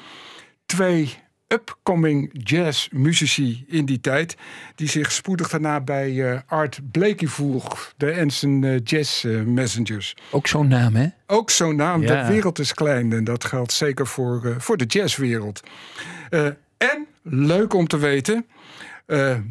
Twee 0.72 1.18
upcoming 1.48 2.30
jazzmuzici 2.34 3.66
in 3.68 3.86
die 3.86 4.00
tijd. 4.00 4.38
Die 4.76 4.90
zich 4.90 5.12
spoedig 5.12 5.50
daarna 5.50 5.82
bij 5.82 6.32
eh, 6.32 6.40
Art 6.46 6.80
Blakey 6.92 7.28
voeg. 7.28 7.94
De 7.98 8.12
Ensign 8.12 8.64
eh, 8.64 8.80
Jazz 8.84 9.26
eh, 9.26 9.42
Messengers. 9.42 10.16
Ook 10.30 10.48
zo'n 10.48 10.68
naam, 10.68 10.96
hè? 10.96 11.08
Ook 11.28 11.50
zo'n 11.50 11.76
naam. 11.76 12.02
Ja. 12.02 12.22
De 12.22 12.34
wereld 12.34 12.60
is 12.60 12.74
klein. 12.74 13.14
En 13.14 13.24
dat 13.24 13.44
geldt 13.44 13.72
zeker 13.72 14.08
voor, 14.08 14.56
voor 14.58 14.78
de 14.78 14.86
jazzwereld. 14.86 15.62
En, 16.78 17.08
leuk 17.24 17.74
om 17.74 17.88
te 17.88 17.98
weten... 17.98 18.46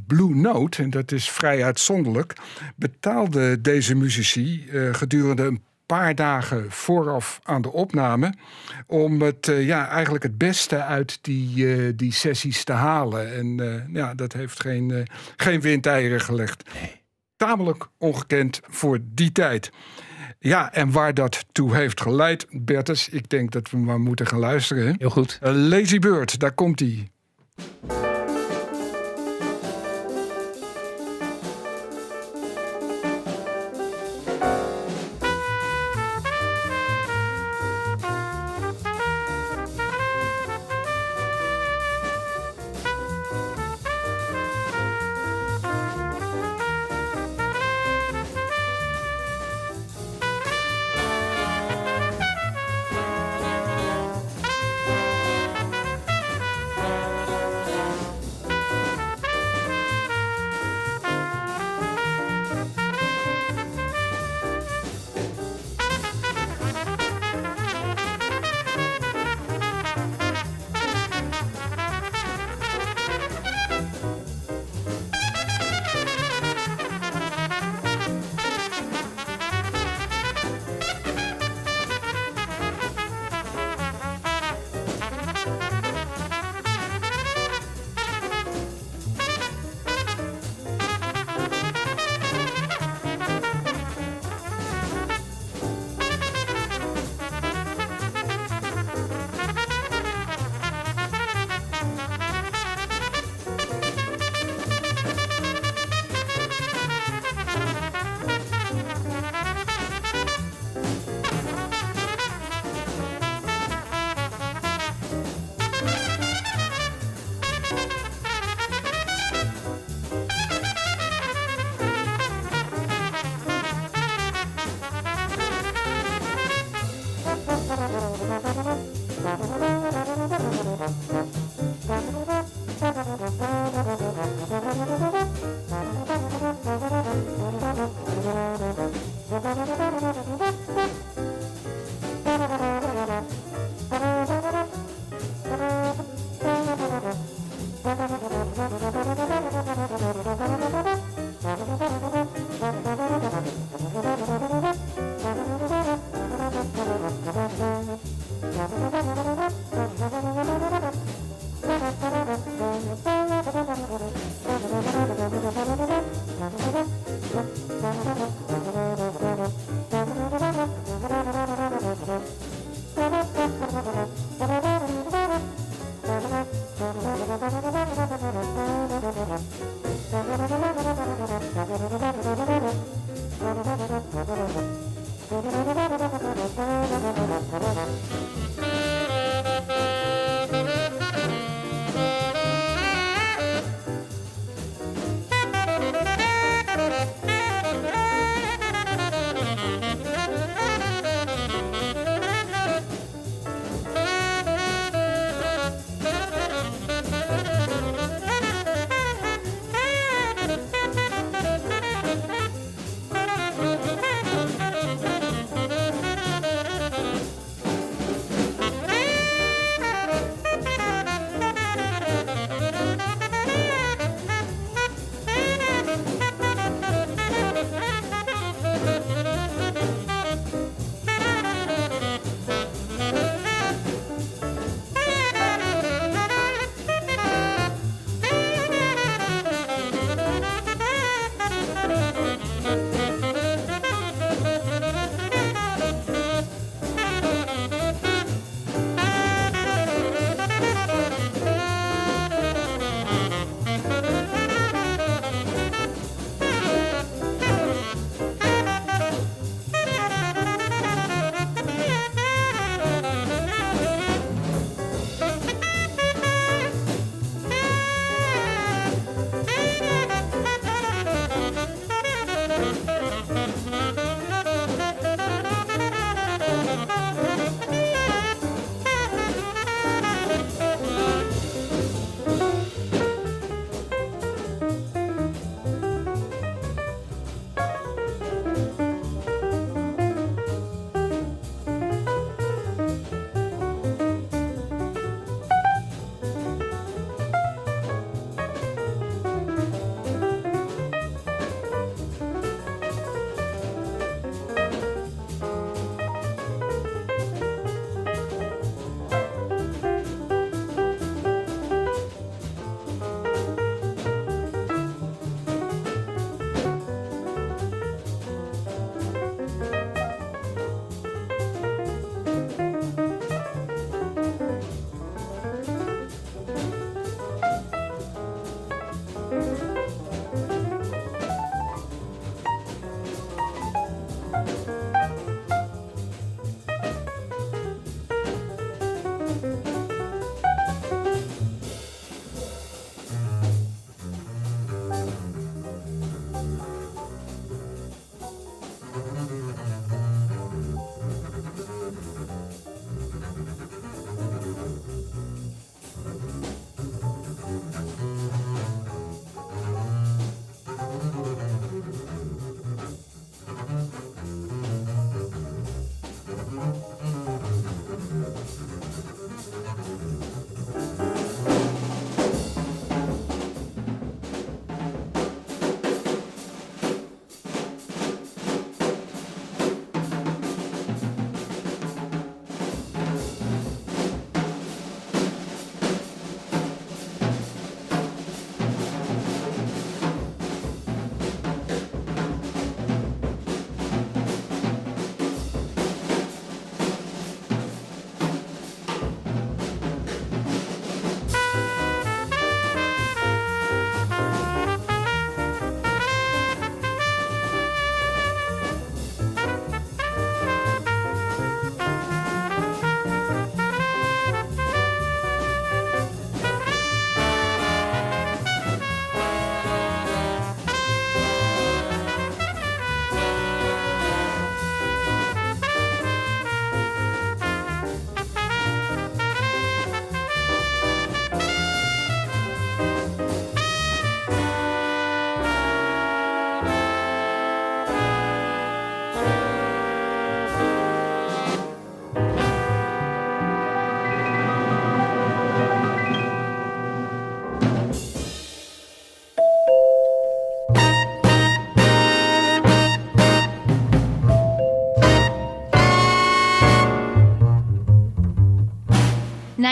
Blue 0.06 0.35
Note, 0.35 0.83
en 0.83 0.90
dat 0.90 1.12
is 1.12 1.30
vrij 1.30 1.64
uitzonderlijk... 1.64 2.35
betaalde 2.76 3.61
deze 3.61 3.94
muzici 3.94 4.68
gedurende 4.92 5.42
een 5.42 5.62
paar 5.96 6.14
dagen 6.14 6.70
vooraf 6.70 7.40
aan 7.42 7.62
de 7.62 7.72
opname... 7.72 8.35
om 8.87 9.22
het, 9.22 9.48
eh, 9.48 9.66
ja, 9.66 9.88
eigenlijk 9.88 10.22
het 10.24 10.38
beste 10.38 10.83
uit 10.83 11.18
die, 11.20 11.74
eh, 11.74 11.92
die 11.96 12.12
sessies 12.12 12.64
te 12.64 12.72
halen. 12.72 13.35
En 13.35 13.61
eh, 13.61 13.94
ja, 13.94 14.14
dat 14.14 14.33
heeft 14.33 14.61
geen, 14.61 15.07
geen 15.37 15.61
windeieren 15.61 16.20
gelegd. 16.20 16.70
Tamelijk 17.37 17.88
ongekend 17.98 18.61
voor 18.68 18.98
die 19.03 19.33
tijd. 19.33 19.70
Ja, 20.38 20.72
en 20.72 20.90
waar 20.90 21.14
dat 21.14 21.44
toe 21.53 21.74
heeft 21.74 22.00
geleid, 22.00 22.46
Bertus, 22.50 23.09
ik 23.09 23.29
denk 23.29 23.50
dat 23.50 23.70
we 23.70 23.76
maar 23.76 24.00
moeten 24.00 24.26
gaan 24.26 24.38
luisteren. 24.38 24.94
Heel 24.98 25.11
goed. 25.11 25.38
Lazy 25.42 25.98
Bird, 25.98 26.38
daar 26.38 26.53
komt 26.53 26.81
hij. 26.81 27.11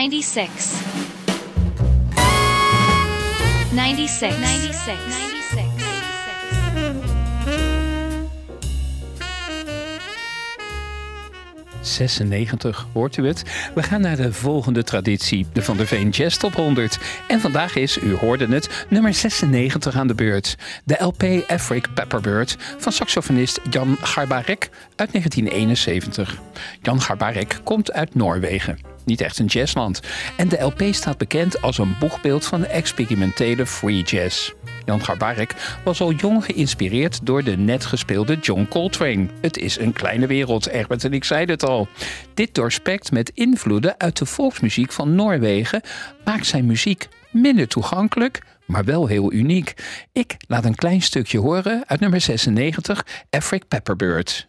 96 0.08 0.98
96 3.74 4.74
96 4.74 5.08
96, 11.80 12.86
hoort 12.92 13.16
u 13.16 13.26
het? 13.26 13.42
We 13.74 13.82
gaan 13.82 14.00
naar 14.00 14.16
de 14.16 14.32
volgende 14.32 14.84
traditie, 14.84 15.46
de 15.52 15.62
Van 15.62 15.76
der 15.76 15.86
Veen 15.86 16.08
Jazz 16.08 16.36
Top 16.36 16.54
100. 16.54 16.98
En 17.28 17.40
vandaag 17.40 17.76
is, 17.76 17.98
u 17.98 18.14
hoorde 18.14 18.46
het, 18.46 18.86
nummer 18.88 19.14
96 19.14 19.96
aan 19.96 20.06
de 20.06 20.14
beurt. 20.14 20.56
De 20.84 20.96
LP 20.98 21.50
Afric 21.50 21.94
Pepperbird 21.94 22.56
van 22.78 22.92
saxofonist 22.92 23.60
Jan 23.70 23.96
Garbarek 24.00 24.70
uit 24.96 25.12
1971. 25.12 26.38
Jan 26.82 27.00
Garbarek 27.00 27.60
komt 27.64 27.92
uit 27.92 28.14
Noorwegen 28.14 28.87
niet 29.08 29.20
echt 29.20 29.38
een 29.38 29.46
jazzland. 29.46 30.00
En 30.36 30.48
de 30.48 30.62
LP 30.62 30.82
staat 30.90 31.18
bekend 31.18 31.62
als 31.62 31.78
een 31.78 31.96
boegbeeld 31.98 32.46
van 32.46 32.60
de 32.60 32.66
experimentele 32.66 33.66
free 33.66 34.02
jazz. 34.02 34.52
Jan 34.84 35.04
Garbarek 35.04 35.54
was 35.84 36.00
al 36.00 36.12
jong 36.12 36.44
geïnspireerd 36.44 37.26
door 37.26 37.44
de 37.44 37.56
net 37.56 37.84
gespeelde 37.84 38.36
John 38.36 38.66
Coltrane. 38.68 39.26
Het 39.40 39.56
is 39.56 39.78
een 39.78 39.92
kleine 39.92 40.26
wereld, 40.26 40.66
Egbert 40.68 41.04
en 41.04 41.12
ik 41.12 41.24
zeiden 41.24 41.54
het 41.54 41.64
al. 41.64 41.88
Dit 42.34 42.54
doorspekt 42.54 43.12
met 43.12 43.30
invloeden 43.34 44.00
uit 44.00 44.18
de 44.18 44.26
volksmuziek 44.26 44.92
van 44.92 45.14
Noorwegen 45.14 45.80
maakt 46.24 46.46
zijn 46.46 46.66
muziek 46.66 47.08
minder 47.30 47.68
toegankelijk, 47.68 48.42
maar 48.66 48.84
wel 48.84 49.06
heel 49.06 49.32
uniek. 49.32 49.74
Ik 50.12 50.34
laat 50.48 50.64
een 50.64 50.74
klein 50.74 51.02
stukje 51.02 51.38
horen 51.38 51.82
uit 51.86 52.00
nummer 52.00 52.20
96, 52.20 53.06
Afric 53.30 53.68
Pepperbird. 53.68 54.48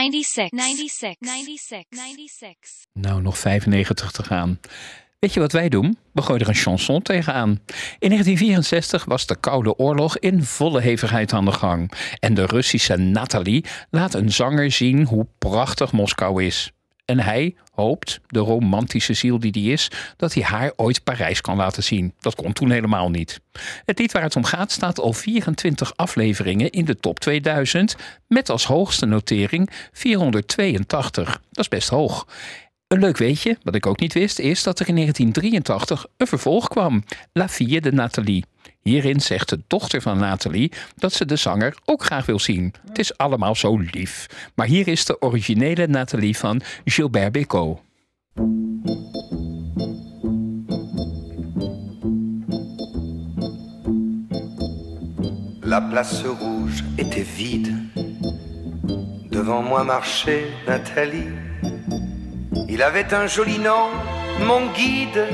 96. 0.00 0.48
96. 0.50 1.16
96. 1.20 1.84
96. 1.90 2.70
Nou, 2.92 3.22
nog 3.22 3.38
95 3.38 4.10
te 4.10 4.22
gaan. 4.22 4.60
Weet 5.18 5.34
je 5.34 5.40
wat 5.40 5.52
wij 5.52 5.68
doen? 5.68 5.98
We 6.12 6.22
gooien 6.22 6.42
er 6.42 6.48
een 6.48 6.54
chanson 6.54 7.02
tegenaan. 7.02 7.48
In 7.98 8.08
1964 8.08 9.04
was 9.04 9.26
de 9.26 9.36
Koude 9.40 9.76
Oorlog 9.76 10.18
in 10.18 10.42
volle 10.42 10.80
hevigheid 10.80 11.32
aan 11.32 11.44
de 11.44 11.52
gang. 11.52 11.92
En 12.18 12.34
de 12.34 12.46
Russische 12.46 12.96
Natalie 12.96 13.64
laat 13.90 14.14
een 14.14 14.32
zanger 14.32 14.70
zien 14.70 15.04
hoe 15.04 15.26
prachtig 15.38 15.92
Moskou 15.92 16.44
is. 16.44 16.72
En 17.10 17.20
hij 17.20 17.54
hoopt, 17.72 18.20
de 18.26 18.38
romantische 18.38 19.14
ziel 19.14 19.38
die 19.38 19.50
hij 19.52 19.72
is, 19.72 19.90
dat 20.16 20.34
hij 20.34 20.42
haar 20.42 20.72
ooit 20.76 21.04
Parijs 21.04 21.40
kan 21.40 21.56
laten 21.56 21.82
zien. 21.82 22.14
Dat 22.20 22.34
kon 22.34 22.52
toen 22.52 22.70
helemaal 22.70 23.10
niet. 23.10 23.40
Het 23.84 23.98
lied 23.98 24.12
waar 24.12 24.22
het 24.22 24.36
om 24.36 24.44
gaat 24.44 24.72
staat 24.72 25.00
al 25.00 25.12
24 25.12 25.96
afleveringen 25.96 26.70
in 26.70 26.84
de 26.84 26.96
top 26.96 27.20
2000, 27.20 27.96
met 28.26 28.50
als 28.50 28.64
hoogste 28.64 29.06
notering 29.06 29.70
482. 29.92 31.40
Dat 31.50 31.64
is 31.64 31.68
best 31.68 31.88
hoog. 31.88 32.26
Een 32.88 33.00
leuk 33.00 33.16
weetje, 33.16 33.58
wat 33.62 33.74
ik 33.74 33.86
ook 33.86 34.00
niet 34.00 34.12
wist, 34.12 34.38
is 34.38 34.62
dat 34.62 34.80
er 34.80 34.88
in 34.88 34.94
1983 34.94 36.06
een 36.16 36.26
vervolg 36.26 36.68
kwam: 36.68 37.04
La 37.32 37.48
Fille 37.48 37.80
de 37.80 37.92
Nathalie. 37.92 38.44
Hierin 38.82 39.20
zegt 39.20 39.48
de 39.48 39.60
dochter 39.66 40.02
van 40.02 40.18
Nathalie 40.18 40.72
dat 40.96 41.12
ze 41.12 41.24
de 41.24 41.36
zanger 41.36 41.76
ook 41.84 42.04
graag 42.04 42.26
wil 42.26 42.38
zien. 42.38 42.74
Het 42.88 42.98
is 42.98 43.16
allemaal 43.16 43.54
zo 43.54 43.76
lief. 43.76 44.26
Maar 44.54 44.66
hier 44.66 44.88
is 44.88 45.04
de 45.04 45.20
originele 45.20 45.86
Nathalie 45.86 46.36
van 46.36 46.60
Gilbert 46.84 47.32
Bécaud. 47.32 47.78
La 55.60 55.80
place 55.80 56.26
rouge 56.26 56.82
était 56.96 57.26
vide. 57.26 57.72
Devant 59.30 59.62
moi 59.62 59.84
marchait 59.84 60.46
Nathalie. 60.66 61.28
Il 62.68 62.82
avait 62.82 63.12
un 63.12 63.26
joli 63.28 63.58
nom, 63.58 63.88
mon 64.46 64.72
guide, 64.72 65.28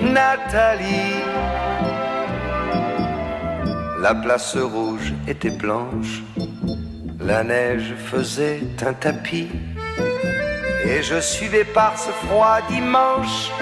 Nathalie. 0.00 1.91
La 4.02 4.16
place 4.16 4.56
rouge 4.56 5.12
était 5.28 5.56
blanche, 5.56 6.24
la 7.20 7.44
neige 7.44 7.94
faisait 8.10 8.60
un 8.84 8.94
tapis, 8.94 9.48
et 10.84 11.04
je 11.04 11.20
suivais 11.20 11.62
par 11.62 11.96
ce 11.96 12.10
froid 12.26 12.58
dimanche 12.68 13.52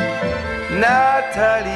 Nathalie. 0.70 1.68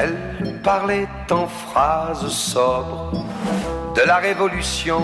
Elle 0.00 0.16
parlait 0.62 1.08
en 1.30 1.46
phrases 1.46 2.26
sobres 2.28 3.26
de 3.94 4.00
la 4.06 4.16
révolution 4.16 5.02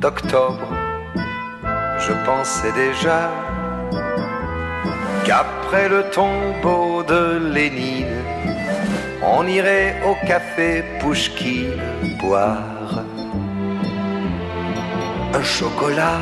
d'octobre. 0.00 0.74
Je 2.00 2.12
pensais 2.26 2.72
déjà 2.72 3.30
qu'après 5.24 5.88
le 5.88 6.02
tombeau 6.10 7.04
de 7.04 7.52
Lénine, 7.54 8.17
on 9.22 9.46
irait 9.46 9.96
au 10.06 10.14
café 10.26 10.84
Pouchkine 11.00 11.80
boire 12.20 13.04
un 15.34 15.42
chocolat. 15.42 16.20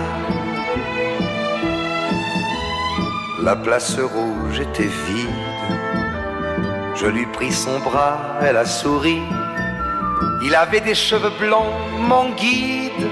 La 3.43 3.57
place 3.57 3.99
rouge 3.99 4.61
était 4.61 4.91
vide. 5.07 5.29
Je 6.95 7.07
lui 7.07 7.27
pris 7.27 7.53
son 7.53 7.79
bras, 7.81 8.19
elle 8.43 8.57
a 8.57 8.65
souri. 8.65 9.21
Il 10.43 10.55
avait 10.55 10.81
des 10.81 10.95
cheveux 10.95 11.33
blonds, 11.39 11.73
mon 11.99 12.31
guide, 12.31 13.07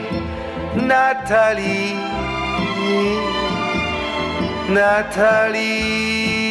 Nathalie. 0.76 1.94
Nathalie. 4.68 6.43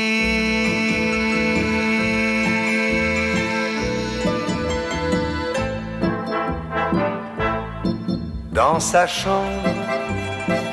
Dans 8.53 8.79
sa 8.79 9.07
chambre, 9.07 9.67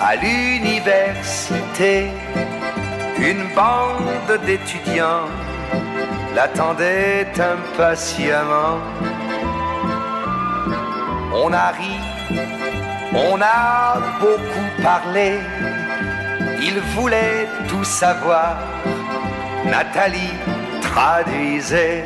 à 0.02 0.14
l'université, 0.16 2.08
une 3.18 3.54
bande 3.54 4.38
d'étudiants 4.44 5.28
l'attendait 6.34 7.32
impatiemment. 7.40 8.76
On 11.32 11.50
a 11.54 11.68
ri, 11.68 11.96
on 13.14 13.40
a 13.40 13.96
beaucoup 14.20 14.82
parlé, 14.82 15.38
il 16.60 16.78
voulait 16.94 17.48
tout 17.66 17.84
savoir. 17.84 18.58
Nathalie 19.64 20.36
traduisait 20.82 22.04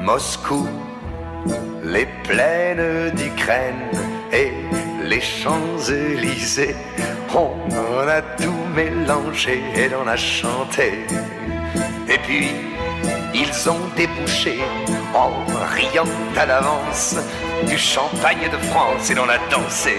Moscou, 0.00 0.66
les 1.90 2.06
plaines 2.24 3.10
d'Ukraine 3.14 3.90
et 4.32 4.52
les 5.04 5.20
Champs-Élysées. 5.20 6.76
On 7.34 8.08
a 8.08 8.22
tout 8.22 8.64
mélangé 8.74 9.62
et 9.74 9.90
on 9.94 10.06
a 10.06 10.16
chanté. 10.16 11.04
Et 12.08 12.18
puis, 12.18 12.48
ils 13.34 13.68
ont 13.68 13.86
débouché 13.96 14.58
en 15.14 15.30
riant 15.74 16.04
à 16.36 16.46
l'avance 16.46 17.16
du 17.66 17.78
champagne 17.78 18.48
de 18.50 18.58
France 18.68 19.10
et 19.10 19.14
l'on 19.14 19.28
a 19.28 19.38
dansé. 19.50 19.98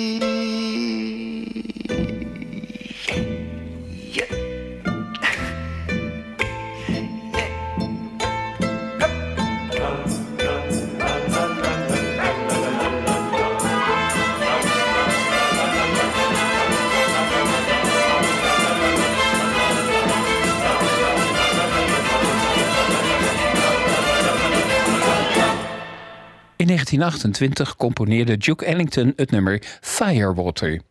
1928 26.71 27.75
componeerde 27.75 28.37
Duke 28.37 28.65
Ellington 28.65 29.13
het 29.15 29.31
nummer 29.31 29.61
Firewater. 29.81 30.81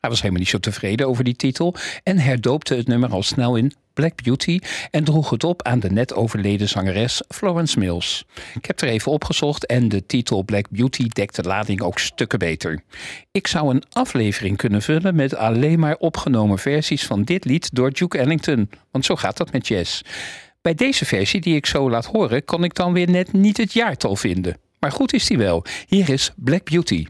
Hij 0.00 0.10
was 0.10 0.20
helemaal 0.20 0.40
niet 0.40 0.50
zo 0.50 0.58
tevreden 0.58 1.08
over 1.08 1.24
die 1.24 1.36
titel 1.36 1.74
en 2.02 2.18
herdoopte 2.18 2.74
het 2.74 2.86
nummer 2.86 3.10
al 3.10 3.22
snel 3.22 3.56
in 3.56 3.72
Black 3.92 4.22
Beauty 4.22 4.58
en 4.90 5.04
droeg 5.04 5.30
het 5.30 5.44
op 5.44 5.62
aan 5.62 5.80
de 5.80 5.90
net 5.90 6.14
overleden 6.14 6.68
zangeres 6.68 7.22
Florence 7.28 7.78
Mills. 7.78 8.24
Ik 8.54 8.66
heb 8.66 8.80
er 8.80 8.88
even 8.88 9.12
opgezocht 9.12 9.66
en 9.66 9.88
de 9.88 10.06
titel 10.06 10.42
Black 10.42 10.70
Beauty 10.70 11.08
dekt 11.08 11.36
de 11.36 11.42
lading 11.42 11.80
ook 11.80 11.98
stukken 11.98 12.38
beter. 12.38 12.82
Ik 13.32 13.46
zou 13.46 13.74
een 13.74 13.82
aflevering 13.90 14.56
kunnen 14.56 14.82
vullen 14.82 15.14
met 15.14 15.36
alleen 15.36 15.78
maar 15.78 15.96
opgenomen 15.96 16.58
versies 16.58 17.06
van 17.06 17.22
dit 17.22 17.44
lied 17.44 17.74
door 17.74 17.92
Duke 17.92 18.18
Ellington, 18.18 18.70
want 18.90 19.04
zo 19.04 19.16
gaat 19.16 19.36
dat 19.36 19.52
met 19.52 19.66
jazz. 19.66 20.02
Bij 20.62 20.74
deze 20.74 21.04
versie 21.04 21.40
die 21.40 21.56
ik 21.56 21.66
zo 21.66 21.90
laat 21.90 22.06
horen, 22.06 22.44
kon 22.44 22.64
ik 22.64 22.74
dan 22.74 22.92
weer 22.92 23.10
net 23.10 23.32
niet 23.32 23.56
het 23.56 23.72
jaartal 23.72 24.16
vinden. 24.16 24.56
Maar 24.80 24.92
goed 24.92 25.12
is 25.12 25.26
die 25.26 25.38
wel. 25.38 25.64
Hier 25.86 26.10
is 26.10 26.32
Black 26.36 26.64
Beauty. 26.64 27.06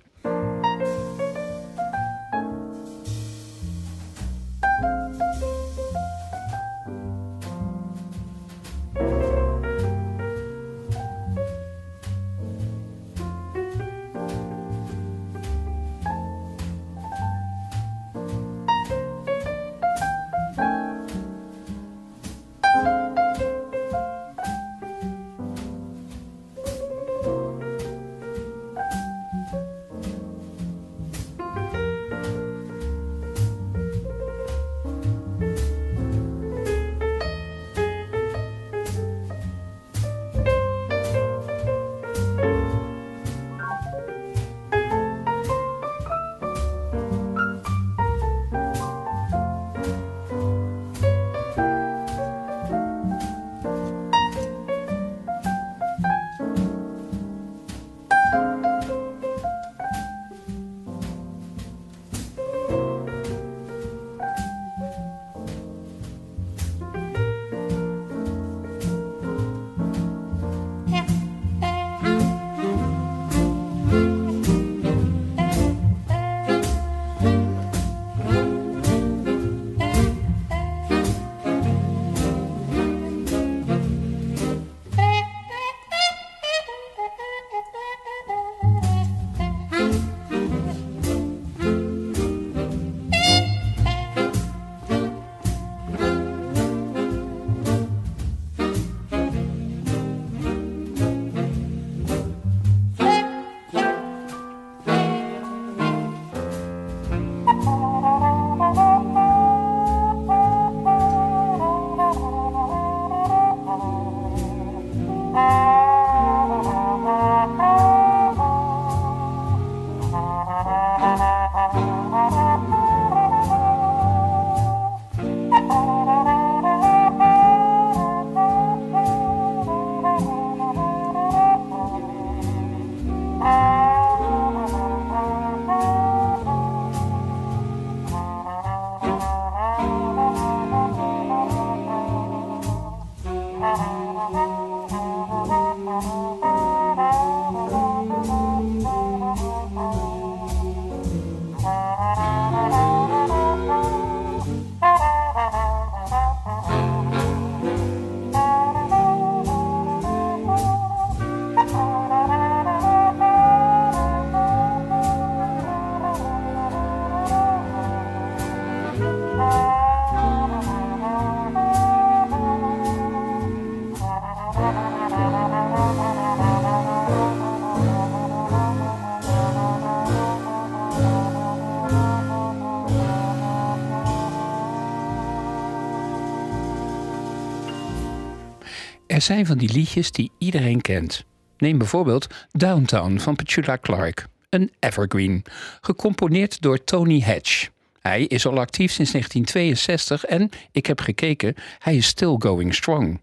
Er 189.18 189.24
zijn 189.24 189.46
van 189.46 189.58
die 189.58 189.72
liedjes 189.72 190.12
die 190.12 190.30
iedereen 190.38 190.80
kent. 190.80 191.24
Neem 191.56 191.78
bijvoorbeeld 191.78 192.26
Downtown 192.50 193.18
van 193.18 193.36
Petula 193.36 193.78
Clark, 193.80 194.26
een 194.48 194.72
evergreen, 194.78 195.44
gecomponeerd 195.80 196.60
door 196.60 196.84
Tony 196.84 197.20
Hatch. 197.20 197.68
Hij 198.00 198.22
is 198.22 198.46
al 198.46 198.58
actief 198.58 198.92
sinds 198.92 199.12
1962 199.12 200.24
en, 200.24 200.50
ik 200.72 200.86
heb 200.86 201.00
gekeken, 201.00 201.54
hij 201.78 201.96
is 201.96 202.06
still 202.06 202.36
going 202.38 202.74
strong. 202.74 203.20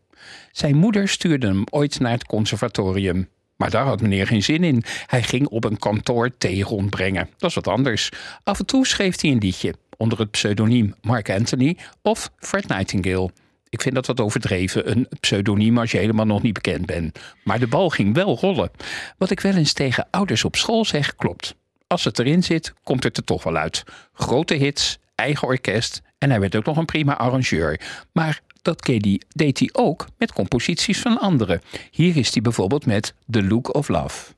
Zijn 0.51 0.75
moeder 0.75 1.07
stuurde 1.07 1.47
hem 1.47 1.63
ooit 1.69 1.99
naar 1.99 2.11
het 2.11 2.25
conservatorium. 2.25 3.29
Maar 3.55 3.69
daar 3.69 3.85
had 3.85 4.01
meneer 4.01 4.27
geen 4.27 4.43
zin 4.43 4.63
in. 4.63 4.83
Hij 5.05 5.23
ging 5.23 5.47
op 5.47 5.63
een 5.63 5.79
kantoor 5.79 6.37
thee 6.37 6.63
rondbrengen. 6.63 7.29
Dat 7.37 7.49
is 7.49 7.55
wat 7.55 7.67
anders. 7.67 8.09
Af 8.43 8.59
en 8.59 8.65
toe 8.65 8.87
schreef 8.87 9.21
hij 9.21 9.31
een 9.31 9.37
liedje 9.37 9.73
onder 9.97 10.19
het 10.19 10.31
pseudoniem 10.31 10.95
Mark 11.01 11.29
Anthony 11.29 11.77
of 12.01 12.31
Fred 12.37 12.67
Nightingale. 12.67 13.31
Ik 13.75 13.81
vind 13.81 13.95
dat 13.95 14.05
wat 14.05 14.19
overdreven, 14.19 14.91
een 14.91 15.07
pseudoniem 15.19 15.77
als 15.77 15.91
je 15.91 15.97
helemaal 15.97 16.25
nog 16.25 16.41
niet 16.41 16.53
bekend 16.53 16.85
bent. 16.85 17.19
Maar 17.43 17.59
de 17.59 17.67
bal 17.67 17.89
ging 17.89 18.13
wel 18.13 18.37
rollen. 18.37 18.71
Wat 19.17 19.29
ik 19.29 19.39
wel 19.39 19.55
eens 19.55 19.73
tegen 19.73 20.07
ouders 20.11 20.43
op 20.43 20.55
school 20.55 20.85
zeg, 20.85 21.15
klopt. 21.15 21.55
Als 21.87 22.03
het 22.03 22.19
erin 22.19 22.43
zit, 22.43 22.73
komt 22.83 23.03
het 23.03 23.17
er 23.17 23.23
toch 23.23 23.43
wel 23.43 23.55
uit. 23.55 23.83
Grote 24.13 24.53
hits, 24.53 24.97
eigen 25.15 25.47
orkest 25.47 26.01
en 26.17 26.29
hij 26.29 26.39
werd 26.39 26.55
ook 26.55 26.65
nog 26.65 26.77
een 26.77 26.85
prima 26.85 27.17
arrangeur. 27.17 27.81
Maar 28.11 28.41
dat 28.61 28.85
deed 29.27 29.59
hij 29.59 29.69
ook 29.71 30.07
met 30.17 30.33
composities 30.33 30.99
van 30.99 31.19
anderen. 31.19 31.61
Hier 31.91 32.17
is 32.17 32.33
hij 32.33 32.41
bijvoorbeeld 32.41 32.85
met 32.85 33.13
The 33.29 33.43
Look 33.43 33.75
of 33.75 33.87
Love. 33.87 34.33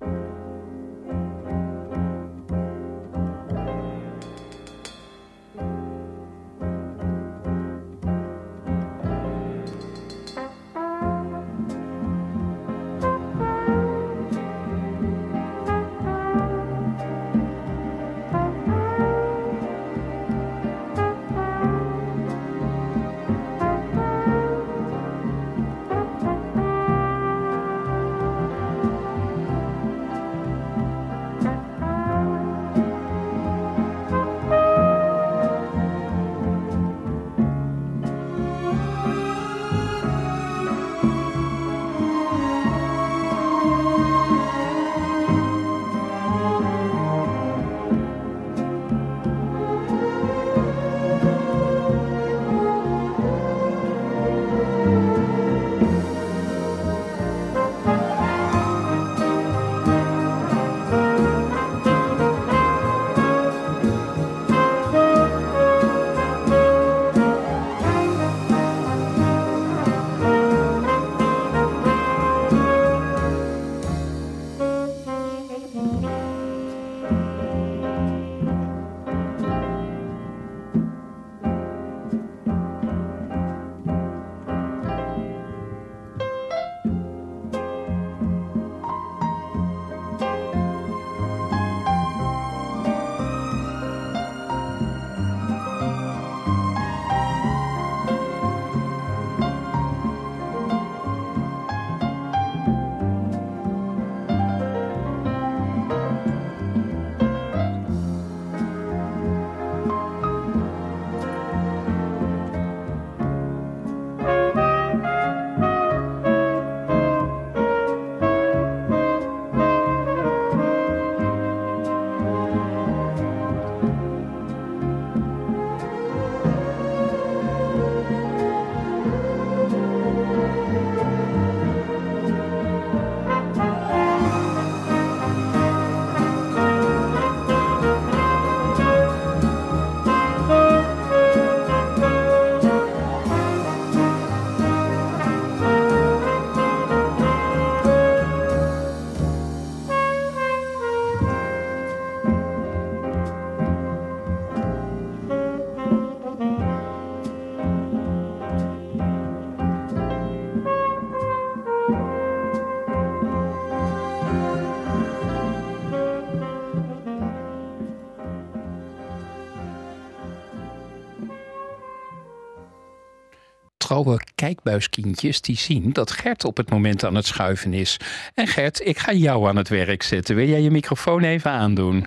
Kijkbuiskindjes 174.77 175.41
die 175.41 175.57
zien 175.57 175.93
dat 175.93 176.11
Gert 176.11 176.45
op 176.45 176.57
het 176.57 176.69
moment 176.69 177.05
aan 177.05 177.15
het 177.15 177.25
schuiven 177.25 177.73
is. 177.73 177.99
En 178.33 178.47
Gert, 178.47 178.85
ik 178.85 178.97
ga 178.97 179.13
jou 179.13 179.47
aan 179.47 179.55
het 179.55 179.69
werk 179.69 180.03
zetten. 180.03 180.35
Wil 180.35 180.47
jij 180.47 180.61
je 180.61 180.71
microfoon 180.71 181.23
even 181.23 181.51
aandoen? 181.51 182.05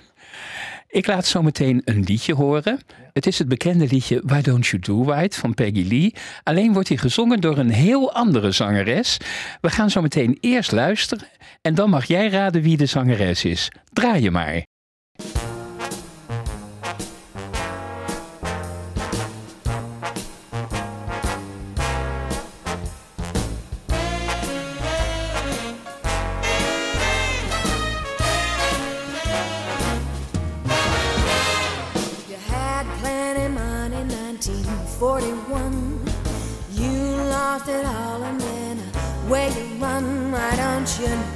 Ik 0.87 1.07
laat 1.07 1.25
zo 1.25 1.41
meteen 1.41 1.81
een 1.85 2.03
liedje 2.03 2.33
horen. 2.33 2.79
Het 3.13 3.27
is 3.27 3.39
het 3.39 3.47
bekende 3.47 3.87
liedje 3.87 4.21
Why 4.23 4.41
Don't 4.41 4.67
You 4.67 4.81
Do 4.81 5.11
Right 5.11 5.35
van 5.35 5.53
Peggy 5.53 5.87
Lee. 5.87 6.13
Alleen 6.43 6.73
wordt 6.73 6.87
hij 6.87 6.97
gezongen 6.97 7.41
door 7.41 7.57
een 7.57 7.71
heel 7.71 8.13
andere 8.13 8.51
zangeres. 8.51 9.17
We 9.61 9.69
gaan 9.69 9.89
zo 9.89 10.01
meteen 10.01 10.37
eerst 10.41 10.71
luisteren 10.71 11.27
en 11.61 11.75
dan 11.75 11.89
mag 11.89 12.05
jij 12.05 12.29
raden 12.29 12.61
wie 12.61 12.77
de 12.77 12.85
zangeres 12.85 13.45
is. 13.45 13.71
Draai 13.93 14.21
je 14.21 14.31
maar. 14.31 14.70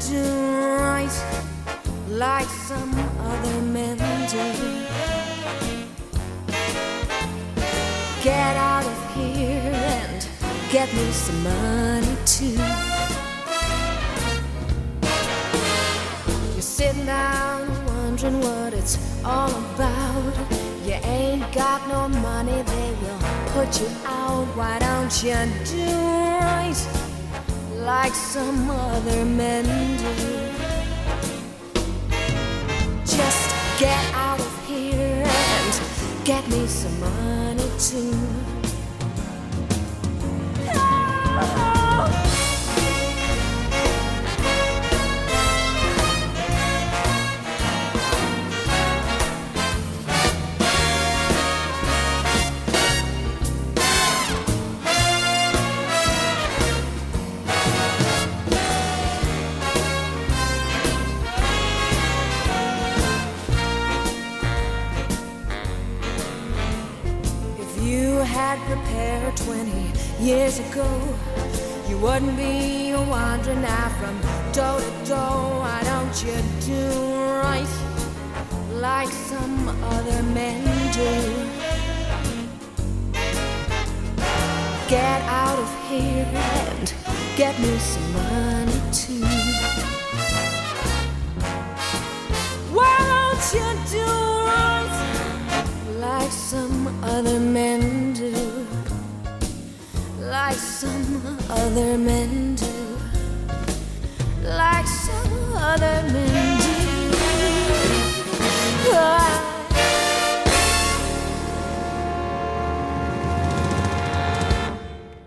Do 0.10 0.22
right 0.78 1.10
like 2.10 2.48
some 2.48 2.94
other 3.20 3.62
men 3.62 3.98
do? 4.30 4.86
Get 8.24 8.56
out 8.56 8.86
of 8.86 9.16
here 9.16 9.72
and 9.74 10.28
get 10.72 10.94
me 10.94 11.12
some 11.12 11.44
money 11.44 12.16
too. 12.26 12.60
You're 16.54 16.62
sitting 16.62 17.06
down 17.06 17.68
wondering 17.88 18.42
what 18.42 18.74
it's 18.74 18.98
all 19.24 19.50
about. 19.50 20.34
You 20.86 20.94
ain't 21.04 21.52
got 21.52 21.88
no 21.88 22.10
money, 22.20 22.62
they 22.62 22.90
will 23.02 23.20
put 23.54 23.82
you 23.82 23.88
out. 24.06 24.46
Why 24.56 24.78
don't 24.80 25.24
you 25.24 25.36
do 25.66 25.86
right 26.42 27.05
like 27.86 28.16
some 28.16 28.68
other 28.68 29.24
men 29.26 29.64
do. 29.98 30.16
Just 33.06 33.80
get 33.80 34.14
out 34.14 34.40
of 34.40 34.68
here 34.68 35.24
and 35.24 36.26
get 36.26 36.48
me 36.50 36.66
some 36.66 37.00
money 37.00 37.70
too. 37.78 38.18
Oh. 41.38 41.85
Years 70.58 70.72
ago, 70.72 71.18
you 71.88 71.98
wouldn't 71.98 72.38
be 72.38 72.94
wandering 72.94 73.62
now 73.62 73.90
from 74.00 74.20
door 74.52 74.80
to 74.80 75.10
door. 75.10 75.60
Why 75.60 75.82
don't 75.84 76.24
you 76.24 76.36
do 76.62 76.90
right 77.42 77.68
like 78.72 79.10
some 79.10 79.70
other 79.84 80.24
men 80.24 80.64
do? 80.94 81.12
Get 84.88 85.22
out 85.24 85.58
of 85.58 85.90
here 85.90 86.26
and 86.34 86.94
get 87.36 87.60
me 87.60 87.78
some 87.78 88.14
money 88.14 88.82
too. 88.92 89.26
Why 92.74 92.98
don't 93.12 93.46
you 93.54 93.68
do 93.92 94.06
right? 94.06 95.16
like 96.00 96.32
some 96.32 96.88
other 97.04 97.40
men 97.40 98.14
do, 98.14 98.55
like 100.48 100.60
some 100.60 101.38
other 101.50 101.98
men 101.98 102.56
do, 102.56 102.66
like 104.44 104.88
some 104.88 105.54
other 105.56 106.04
men 106.12 106.58
do. 106.60 107.18
Ah. 108.94 109.44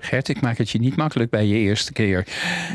Gert, 0.00 0.28
ik 0.28 0.40
maak 0.40 0.58
het 0.58 0.70
je 0.70 0.78
niet 0.78 0.96
makkelijk 0.96 1.30
bij 1.30 1.46
je 1.46 1.56
eerste 1.56 1.92
keer. 1.92 2.26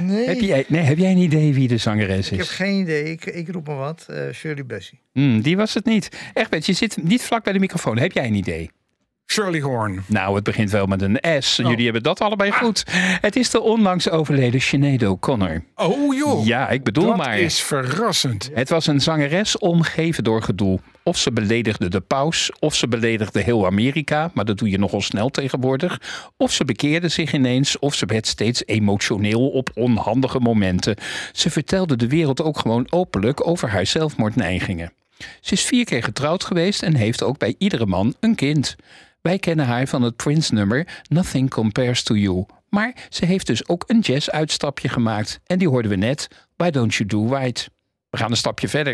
Nee, 0.02 0.28
Heb, 0.28 0.40
jij, 0.40 0.66
nee, 0.68 0.82
heb 0.82 0.98
jij 0.98 1.12
een 1.12 1.18
idee 1.18 1.54
wie 1.54 1.68
de 1.68 1.78
zangeres 1.78 2.26
ik 2.32 2.38
heb 2.38 2.46
is? 2.46 2.50
geen 2.50 2.80
idee. 2.82 3.04
Ik, 3.04 3.26
ik 3.26 3.50
roep 3.50 3.68
maar 3.68 3.76
wat. 3.76 4.06
Eh, 4.10 4.24
Shirley 4.34 4.66
Bassey. 4.66 5.00
Hmm, 5.14 5.42
die 5.42 5.58
was 5.58 5.74
het 5.74 5.86
niet. 5.86 6.10
Echt, 6.34 6.66
je 6.66 6.74
zit 6.74 7.04
niet 7.04 7.22
vlak 7.22 7.44
bij 7.44 7.54
de 7.54 7.60
microfoon. 7.60 7.98
Heb 7.98 8.12
jij 8.12 8.26
een 8.28 8.34
idee? 8.36 8.70
Shirley 9.34 9.60
Horn. 9.60 10.04
Nou, 10.06 10.36
het 10.36 10.44
begint 10.44 10.72
wel 10.72 10.86
met 10.86 11.02
een 11.02 11.20
S. 11.40 11.60
Oh. 11.60 11.70
Jullie 11.70 11.84
hebben 11.84 12.04
dat 12.04 12.22
allebei 12.22 12.52
goed. 12.52 12.84
Het 13.22 13.36
is 13.36 13.50
de 13.50 13.62
onlangs 13.62 14.10
overleden 14.10 14.62
Sinead 14.62 15.04
O'Connor. 15.04 15.64
Oh 15.76 16.16
joh, 16.16 16.46
Ja, 16.46 16.70
ik 16.70 16.84
bedoel 16.84 17.06
dat 17.06 17.18
maar. 17.18 17.40
is 17.40 17.62
verrassend. 17.62 18.50
Het 18.54 18.70
was 18.70 18.88
een 18.88 19.02
zangeres 19.02 19.58
omgeven 19.58 20.24
door 20.24 20.42
gedoe. 20.42 20.80
Of 21.04 21.18
ze 21.18 21.32
beledigde 21.32 21.90
de 21.90 22.00
paus, 22.02 22.52
of 22.60 22.76
ze 22.76 22.88
beledigde 22.88 23.40
heel 23.40 23.66
Amerika, 23.66 24.32
maar 24.34 24.46
dat 24.46 24.58
doe 24.58 24.70
je 24.70 24.78
nogal 24.80 25.02
snel 25.02 25.30
tegenwoordig. 25.30 26.02
Of 26.38 26.52
ze 26.52 26.66
bekeerde 26.66 27.08
zich 27.08 27.34
ineens, 27.34 27.80
of 27.80 27.96
ze 27.96 28.06
werd 28.06 28.28
steeds 28.28 28.64
emotioneel 28.66 29.50
op 29.50 29.70
onhandige 29.76 30.40
momenten. 30.40 30.96
Ze 31.32 31.50
vertelde 31.50 31.96
de 31.96 32.08
wereld 32.08 32.42
ook 32.42 32.60
gewoon 32.60 32.88
openlijk 32.90 33.48
over 33.48 33.70
haar 33.70 33.86
zelfmoordneigingen. 33.86 34.94
Ze 35.42 35.54
is 35.54 35.62
vier 35.66 35.86
keer 35.86 36.04
getrouwd 36.04 36.44
geweest 36.44 36.84
en 36.84 36.96
heeft 36.96 37.24
ook 37.24 37.38
bij 37.38 37.56
iedere 37.58 37.86
man 37.86 38.16
een 38.20 38.36
kind. 38.36 38.76
Wij 39.24 39.40
kennen 39.40 39.66
haar 39.66 39.88
van 39.88 40.02
het 40.02 40.16
Prince-nummer 40.16 40.88
Nothing 41.10 41.50
Compares 41.50 42.04
to 42.04 42.16
You. 42.16 42.46
Maar 42.70 42.96
ze 43.10 43.26
heeft 43.26 43.48
dus 43.48 43.68
ook 43.68 43.84
een 43.88 44.00
jazz-uitstapje 44.00 44.90
gemaakt. 44.90 45.40
En 45.46 45.58
die 45.60 45.70
hoorden 45.70 45.92
we 45.92 45.98
net, 45.98 46.28
Why 46.56 46.70
Don't 46.70 46.94
You 46.96 47.10
Do 47.10 47.36
Right? 47.36 47.70
We 48.10 48.18
gaan 48.18 48.32
een 48.32 48.38
stapje 48.38 48.68
verder. 48.68 48.94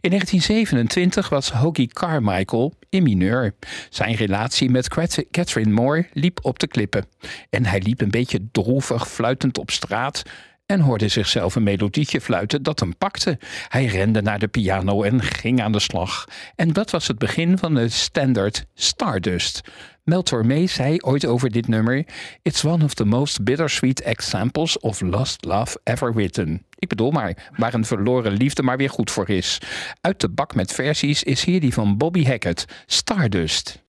In 0.00 0.10
1927 0.10 1.28
was 1.28 1.50
Hoagie 1.50 1.86
Carmichael 1.86 2.74
in 2.88 3.02
mineur. 3.02 3.54
Zijn 3.90 4.14
relatie 4.14 4.70
met 4.70 4.88
Cat- 4.88 5.24
Catherine 5.30 5.72
Moore 5.72 6.06
liep 6.12 6.38
op 6.44 6.58
de 6.58 6.66
klippen. 6.66 7.06
En 7.50 7.64
hij 7.66 7.80
liep 7.80 8.00
een 8.00 8.10
beetje 8.10 8.48
droevig 8.52 9.08
fluitend 9.08 9.58
op 9.58 9.70
straat 9.70 10.22
en 10.66 10.80
hoorde 10.80 11.08
zichzelf 11.08 11.54
een 11.54 11.62
melodietje 11.62 12.20
fluiten 12.20 12.62
dat 12.62 12.80
hem 12.80 12.96
pakte. 12.96 13.38
Hij 13.68 13.84
rende 13.84 14.22
naar 14.22 14.38
de 14.38 14.48
piano 14.48 15.02
en 15.02 15.22
ging 15.22 15.62
aan 15.62 15.72
de 15.72 15.80
slag. 15.80 16.24
En 16.56 16.72
dat 16.72 16.90
was 16.90 17.08
het 17.08 17.18
begin 17.18 17.58
van 17.58 17.74
de 17.74 17.88
standaard 17.88 18.66
Stardust. 18.74 19.60
Mel 20.04 20.22
Tormé 20.22 20.66
zei 20.66 20.98
ooit 21.00 21.26
over 21.26 21.50
dit 21.50 21.68
nummer: 21.68 22.06
It's 22.42 22.64
one 22.64 22.84
of 22.84 22.94
the 22.94 23.04
most 23.04 23.44
bittersweet 23.44 24.00
examples 24.00 24.78
of 24.78 25.00
lost 25.00 25.44
love 25.44 25.80
ever 25.82 26.12
written. 26.12 26.66
Ik 26.78 26.88
bedoel 26.88 27.10
maar, 27.10 27.50
waar 27.56 27.74
een 27.74 27.84
verloren 27.84 28.32
liefde 28.32 28.62
maar 28.62 28.76
weer 28.76 28.90
goed 28.90 29.10
voor 29.10 29.28
is. 29.28 29.58
Uit 30.00 30.20
de 30.20 30.28
bak 30.28 30.54
met 30.54 30.72
versies 30.72 31.22
is 31.22 31.44
hier 31.44 31.60
die 31.60 31.72
van 31.72 31.96
Bobby 31.96 32.24
Hackett, 32.24 32.64
Stardust. 32.86 33.83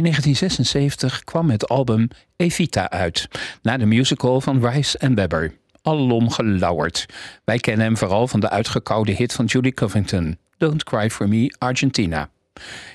In 0.00 0.06
1976 0.06 1.24
kwam 1.24 1.50
het 1.50 1.68
album 1.68 2.08
Evita 2.36 2.90
uit, 2.90 3.28
na 3.62 3.76
de 3.76 3.86
musical 3.86 4.40
van 4.40 4.66
Rice 4.66 4.98
en 4.98 5.14
Webber. 5.14 5.52
Alom 5.82 6.30
gelauwerd. 6.30 7.06
Wij 7.44 7.58
kennen 7.58 7.84
hem 7.84 7.96
vooral 7.96 8.28
van 8.28 8.40
de 8.40 8.50
uitgekoude 8.50 9.12
hit 9.12 9.32
van 9.32 9.44
Judy 9.44 9.72
Covington, 9.72 10.38
Don't 10.58 10.84
Cry 10.84 11.10
For 11.10 11.28
Me, 11.28 11.54
Argentina. 11.58 12.28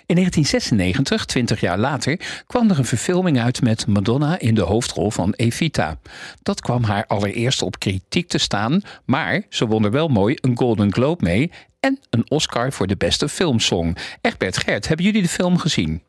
In 0.06 0.16
1996, 0.16 1.26
20 1.26 1.60
jaar 1.60 1.78
later, 1.78 2.44
kwam 2.48 2.70
er 2.70 2.78
een 2.78 2.86
verfilming 2.86 3.40
uit 3.40 3.62
met 3.62 3.88
Madonna 3.88 4.40
in 4.40 4.56
de 4.56 4.62
hoofdrol 4.62 5.12
van 5.12 5.34
Evita. 5.36 5.98
Dat 6.44 6.62
kwam 6.62 6.84
haar 6.84 7.06
allereerst 7.08 7.62
op 7.62 7.80
kritiek 7.80 8.28
te 8.28 8.38
staan, 8.38 8.82
maar 9.04 9.42
ze 9.50 9.68
won 9.68 9.84
er 9.84 9.92
wel 9.92 10.08
mooi 10.08 10.38
een 10.42 10.58
Golden 10.58 10.94
Globe 10.94 11.24
mee 11.24 11.52
en 11.80 12.00
een 12.10 12.30
Oscar 12.30 12.72
voor 12.72 12.88
de 12.88 12.98
beste 12.98 13.30
filmsong. 13.30 13.98
Egbert 14.22 14.58
Gert, 14.58 14.88
hebben 14.88 15.06
jullie 15.06 15.22
de 15.22 15.30
film 15.30 15.58
gezien? 15.58 16.02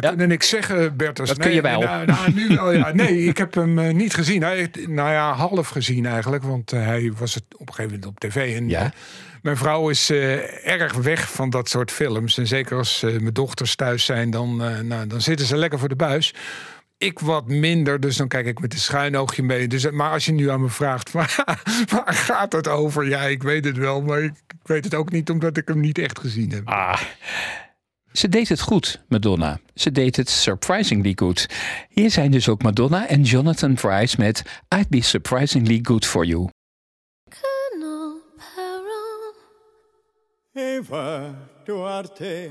Dat 0.00 0.02
Ja. 0.18 0.24
ik 0.26 0.42
zeggen, 0.42 0.96
Bertus. 0.96 1.28
Dat 1.28 1.38
kun 1.38 1.52
je 1.52 1.60
wel. 1.60 1.80
Nou, 1.80 2.06
nou, 2.06 2.32
nu 2.34 2.48
wel, 2.48 2.72
ja. 2.72 2.92
Nee, 3.02 3.24
ik 3.24 3.38
heb 3.38 3.54
hem 3.54 3.78
eh, 3.78 3.94
niet 3.94 4.14
gezien. 4.14 4.42
Hij, 4.42 4.70
nou 4.88 5.10
ja, 5.10 5.32
half 5.32 5.68
gezien 5.68 6.06
eigenlijk. 6.06 6.42
Want 6.44 6.72
eh, 6.72 6.84
hij 6.84 7.12
was 7.18 7.34
het 7.34 7.44
op 7.56 7.68
een 7.68 7.74
gegeven 7.74 7.90
moment 8.00 8.06
op 8.10 8.20
tv. 8.20 8.56
En, 8.56 8.68
Ja. 8.68 8.82
eh, 8.84 8.90
mijn 9.42 9.56
vrouw 9.56 9.88
is 9.88 10.10
eh, 10.10 10.66
erg 10.68 10.92
weg 10.94 11.32
van 11.32 11.50
dat 11.50 11.68
soort 11.68 11.90
films. 11.90 12.38
En 12.38 12.46
zeker 12.46 12.76
als 12.76 13.02
eh, 13.02 13.10
mijn 13.10 13.34
dochters 13.34 13.74
thuis 13.76 14.04
zijn, 14.04 14.30
dan, 14.30 14.62
eh, 14.64 14.78
nou, 14.80 15.06
dan 15.06 15.20
zitten 15.20 15.46
ze 15.46 15.56
lekker 15.56 15.78
voor 15.78 15.88
de 15.88 15.96
buis. 15.96 16.34
Ik 16.98 17.18
wat 17.18 17.46
minder, 17.48 18.00
dus 18.00 18.16
dan 18.16 18.28
kijk 18.28 18.46
ik 18.46 18.60
met 18.60 18.72
een 18.72 18.78
schuin 18.78 19.16
oogje 19.16 19.42
mee. 19.42 19.68
Dus, 19.68 19.84
eh, 19.84 19.92
maar 19.92 20.10
als 20.10 20.24
je 20.24 20.32
nu 20.32 20.50
aan 20.50 20.60
me 20.60 20.68
vraagt, 20.68 21.12
waar, 21.16 21.42
waar 21.88 22.14
gaat 22.14 22.52
het 22.52 22.68
over? 22.68 23.08
Ja, 23.08 23.20
ik 23.22 23.42
weet 23.42 23.64
het 23.64 23.76
wel, 23.76 24.02
maar 24.02 24.22
ik, 24.22 24.32
ik 24.48 24.66
weet 24.66 24.84
het 24.84 24.94
ook 24.94 25.10
niet 25.12 25.30
omdat 25.30 25.56
ik 25.56 25.68
hem 25.68 25.80
niet 25.80 25.98
echt 25.98 26.18
gezien 26.18 26.50
heb. 26.50 26.68
Ah. 26.68 27.00
Ze 28.12 28.28
deed 28.28 28.48
het 28.48 28.60
goed, 28.60 29.00
Madonna. 29.08 29.60
Ze 29.74 29.92
deed 29.92 30.16
het 30.16 30.30
surprisingly 30.30 31.12
good. 31.14 31.46
Hier 31.88 32.10
zijn 32.10 32.30
dus 32.30 32.48
ook 32.48 32.62
Madonna 32.62 33.06
en 33.08 33.22
Jonathan 33.22 33.74
Price 33.74 34.16
met 34.18 34.42
I'd 34.78 34.88
Be 34.88 35.02
Surprisingly 35.02 35.78
Good 35.82 36.06
For 36.06 36.24
You. 36.24 36.48
Colonel 37.30 38.20
Perron, 38.36 39.34
Eva 40.52 41.34
Duarte, 41.64 42.50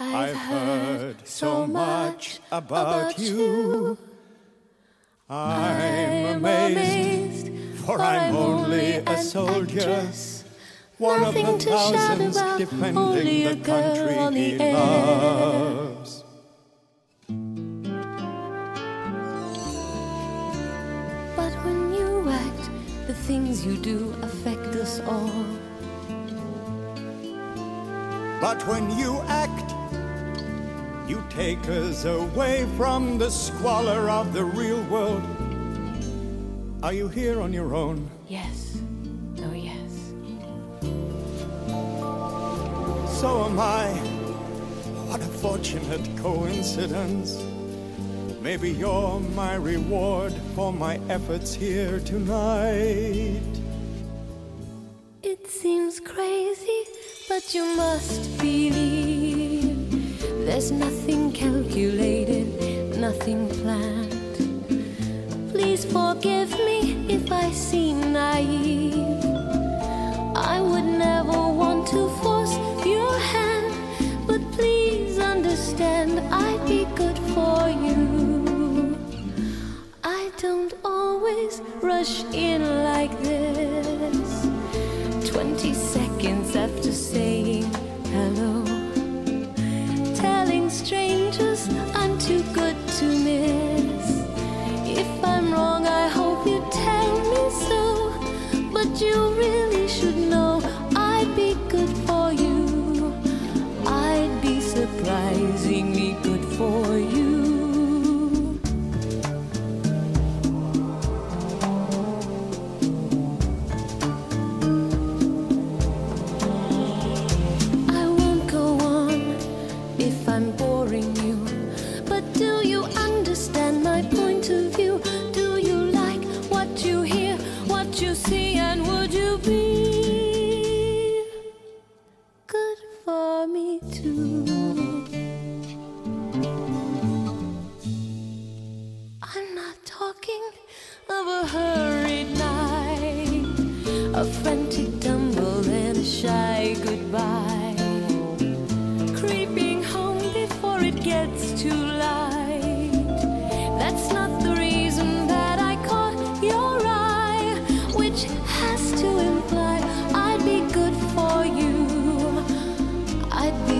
I've, 0.00 0.30
I've 0.30 0.36
heard 0.36 1.28
so 1.28 1.66
much 1.66 2.40
about 2.50 3.18
you. 3.18 3.36
you. 3.36 3.96
I'm 5.28 6.44
amazed, 6.44 7.50
for 7.84 8.00
I'm 8.00 8.36
only 8.36 9.02
a 9.06 9.16
soldier, 9.22 10.08
one 10.98 11.22
of 11.22 11.34
Nothing 11.34 11.46
the 11.46 11.58
to 11.58 11.70
shout 11.70 12.20
about, 12.20 12.96
only 12.96 13.44
a 13.44 13.54
the 13.54 13.64
country 13.64 14.16
on 14.16 14.34
the 14.34 14.40
he 14.40 14.60
air. 14.60 14.74
loves. 14.74 16.24
But 21.36 21.52
when 21.64 21.92
you 21.94 22.28
act, 22.30 22.70
the 23.06 23.14
things 23.14 23.66
you 23.66 23.76
do 23.76 24.14
affect 24.22 24.76
us 24.76 25.00
all. 25.00 25.44
But 28.40 28.62
when 28.68 28.90
you 28.98 29.20
act, 29.26 29.70
you 31.08 31.22
take 31.30 31.66
us 31.68 32.04
away 32.04 32.66
from 32.76 33.18
the 33.18 33.30
squalor 33.30 34.08
of 34.08 34.32
the 34.32 34.44
real 34.44 34.82
world. 34.84 35.22
Are 36.82 36.92
you 36.92 37.08
here 37.08 37.40
on 37.40 37.52
your 37.52 37.74
own? 37.74 38.08
Yes, 38.28 38.63
So 43.24 43.46
am 43.46 43.58
I. 43.58 43.88
What 45.08 45.22
a 45.22 45.32
fortunate 45.44 46.06
coincidence. 46.18 47.42
Maybe 48.42 48.70
you're 48.70 49.18
my 49.34 49.54
reward 49.54 50.34
for 50.54 50.70
my 50.74 51.00
efforts 51.08 51.54
here 51.54 52.00
tonight. 52.00 53.40
It 55.22 55.46
seems 55.46 56.00
crazy, 56.00 56.80
but 57.26 57.54
you 57.54 57.64
must 57.76 58.36
believe 58.36 59.72
there's 60.44 60.70
nothing 60.70 61.32
calculated, 61.32 62.98
nothing 62.98 63.48
planned. 63.48 64.12
Please 65.50 65.86
forgive 65.86 66.50
me 66.68 67.06
if 67.08 67.32
I 67.32 67.50
seem 67.52 68.12
naive. 68.12 69.24
I 70.36 70.60
would 70.60 70.84
never 70.84 71.38
want 71.60 71.86
to 71.88 72.10
always 81.34 81.60
rush 81.82 82.24
in 82.32 82.62
like 82.84 83.14
this. 83.22 84.46
20 85.30 85.74
seconds 85.74 86.54
after 86.56 86.92
saying 86.92 87.64
hello, 88.12 88.64
telling 90.14 90.70
strangers 90.70 91.68
I'm 91.94 92.18
too 92.18 92.42
good 92.52 92.76
to 92.98 93.04
miss. 93.04 94.22
If 94.86 95.24
I'm 95.24 95.52
wrong, 95.52 95.86
I 95.86 96.08
hope 96.08 96.46
you 96.46 96.60
tell 96.70 97.14
me 97.32 97.42
so. 97.68 97.82
But 98.72 99.00
you 99.00 99.16
really 99.34 99.88
should 99.88 100.16
know 100.16 100.60
I'd 100.94 101.34
be 101.34 101.54
good 101.68 101.94
for 102.06 102.32
you. 102.32 103.12
I'd 103.86 104.38
be 104.40 104.60
surprisingly 104.60 106.16
good 106.22 106.44
for 106.56 106.86
you. 106.86 106.93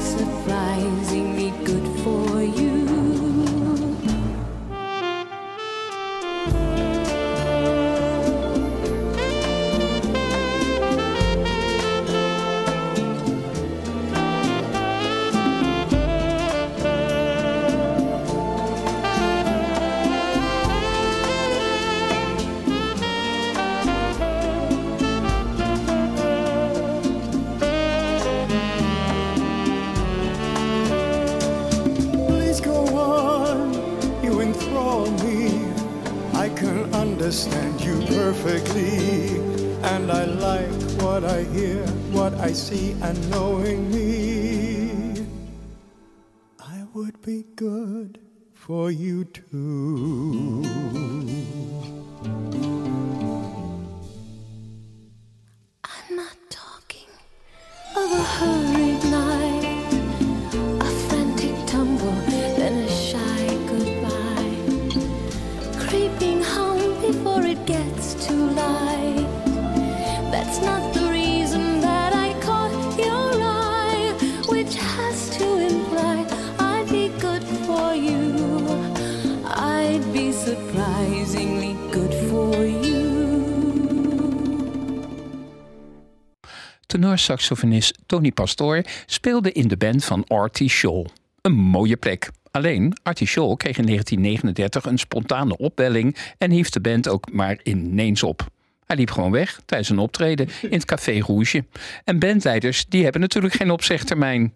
I'd 0.07 1.14
Tenorsaxofonist 87.15 87.99
Tony 88.07 88.33
Pastoor 88.33 88.83
speelde 89.07 89.53
in 89.53 89.69
de 89.69 89.77
band 89.77 90.05
van 90.05 90.25
Artie 90.27 90.69
Shaw. 90.69 91.07
Een 91.41 91.53
mooie 91.53 91.97
plek. 91.97 92.31
Alleen, 92.51 92.97
Artie 93.03 93.27
Shaw 93.27 93.57
kreeg 93.57 93.79
in 93.79 93.87
1939 93.87 94.85
een 94.85 94.99
spontane 94.99 95.57
opwelling 95.57 96.17
en 96.39 96.51
hief 96.51 96.71
de 96.71 96.81
band 96.81 97.09
ook 97.09 97.33
maar 97.33 97.59
ineens 97.63 98.23
op. 98.23 98.47
Hij 98.87 98.97
liep 98.97 99.11
gewoon 99.11 99.31
weg 99.31 99.61
tijdens 99.65 99.91
een 99.91 99.99
optreden 99.99 100.49
in 100.63 100.73
het 100.73 100.85
Café 100.85 101.19
Rouge. 101.21 101.65
En 102.05 102.19
bandleiders 102.19 102.87
die 102.89 103.03
hebben 103.03 103.21
natuurlijk 103.21 103.55
geen 103.55 103.71
opzegtermijn. 103.71 104.55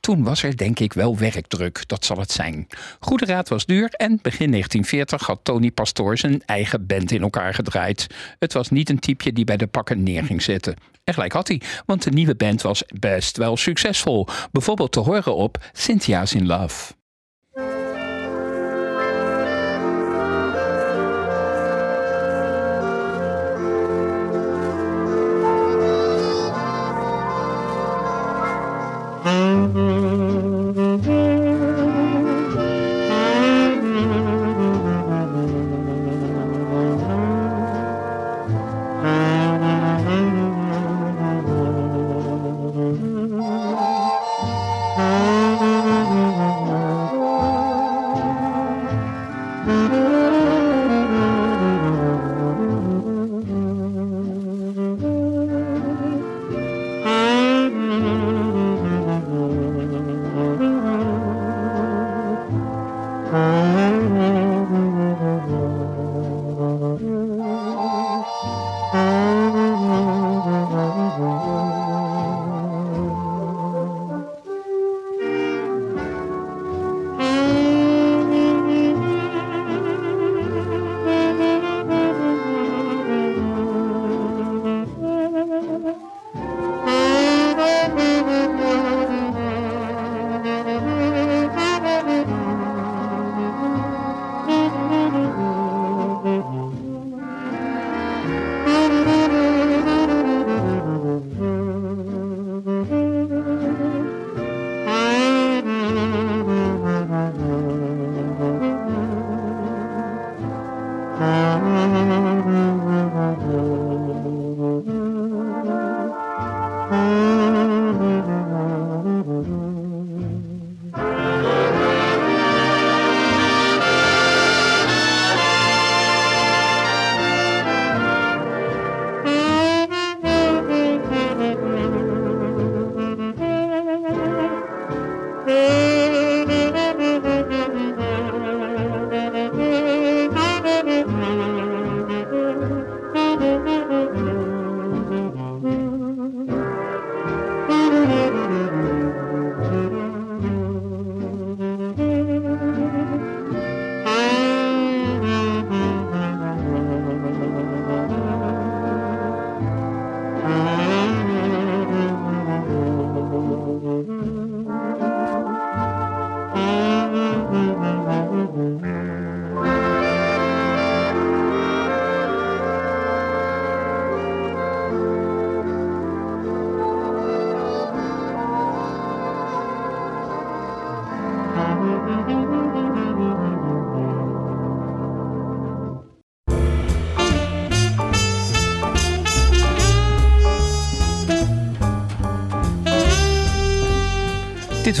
Toen 0.00 0.22
was 0.22 0.42
er 0.42 0.56
denk 0.56 0.78
ik 0.78 0.92
wel 0.92 1.18
werkdruk, 1.18 1.88
dat 1.88 2.04
zal 2.04 2.18
het 2.18 2.30
zijn. 2.32 2.66
Goede 3.00 3.24
raad 3.24 3.48
was 3.48 3.66
duur 3.66 3.88
en 3.88 4.18
begin 4.22 4.50
1940 4.50 5.26
had 5.26 5.40
Tony 5.42 5.70
Pastoor 5.70 6.18
zijn 6.18 6.42
eigen 6.44 6.86
band 6.86 7.12
in 7.12 7.22
elkaar 7.22 7.54
gedraaid. 7.54 8.06
Het 8.38 8.52
was 8.52 8.70
niet 8.70 8.88
een 8.90 8.98
typeje 8.98 9.32
die 9.32 9.44
bij 9.44 9.56
de 9.56 9.66
pakken 9.66 10.02
neer 10.02 10.24
ging 10.24 10.42
zetten. 10.42 10.74
En 11.04 11.14
gelijk 11.14 11.32
had 11.32 11.48
hij, 11.48 11.60
want 11.86 12.02
de 12.02 12.10
nieuwe 12.10 12.34
band 12.34 12.62
was 12.62 12.82
best 13.00 13.36
wel 13.36 13.56
succesvol. 13.56 14.26
Bijvoorbeeld 14.52 14.92
te 14.92 15.00
horen 15.00 15.34
op 15.34 15.58
Cynthia's 15.72 16.34
in 16.34 16.46
Love. 16.46 16.99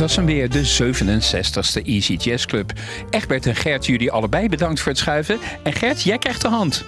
Was 0.00 0.16
hem 0.16 0.26
weer, 0.26 0.50
de 0.50 0.64
67ste 0.64 1.82
Easy 1.84 2.14
Jazz 2.14 2.44
Club. 2.44 2.72
Egbert 3.10 3.46
en 3.46 3.56
Gert, 3.56 3.86
jullie 3.86 4.10
allebei 4.10 4.48
bedankt 4.48 4.80
voor 4.80 4.92
het 4.92 5.00
schuiven. 5.00 5.38
En 5.62 5.72
Gert, 5.72 6.02
jij 6.02 6.18
krijgt 6.18 6.40
de 6.40 6.48
hand. 6.48 6.84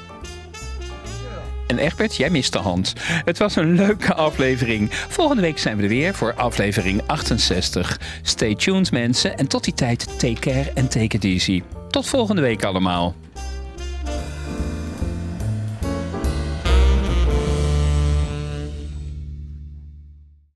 En 1.67 1.79
Egbert, 1.79 2.17
jij 2.17 2.31
mist 2.31 2.53
de 2.53 2.59
hand. 2.59 2.93
Het 3.25 3.39
was 3.39 3.57
een 3.57 3.75
leuke 3.75 4.15
aflevering. 4.15 4.95
Volgende 4.95 5.43
week 5.43 5.59
zijn 5.59 5.77
we 5.77 5.83
er 5.83 5.89
weer 5.89 6.15
voor 6.15 6.35
aflevering 6.35 7.03
68. 7.07 8.01
Stay 8.23 8.55
tuned 8.55 8.93
mensen 8.93 9.39
en 9.39 9.47
tot 9.47 9.65
die 9.65 9.75
tijd 9.75 10.19
take 10.19 10.41
care 10.41 10.71
en 10.75 10.89
take 10.89 11.17
it 11.17 11.25
easy. 11.25 11.63
Tot 11.91 12.07
volgende 12.07 12.43
week 12.43 12.65
allemaal. 12.65 13.15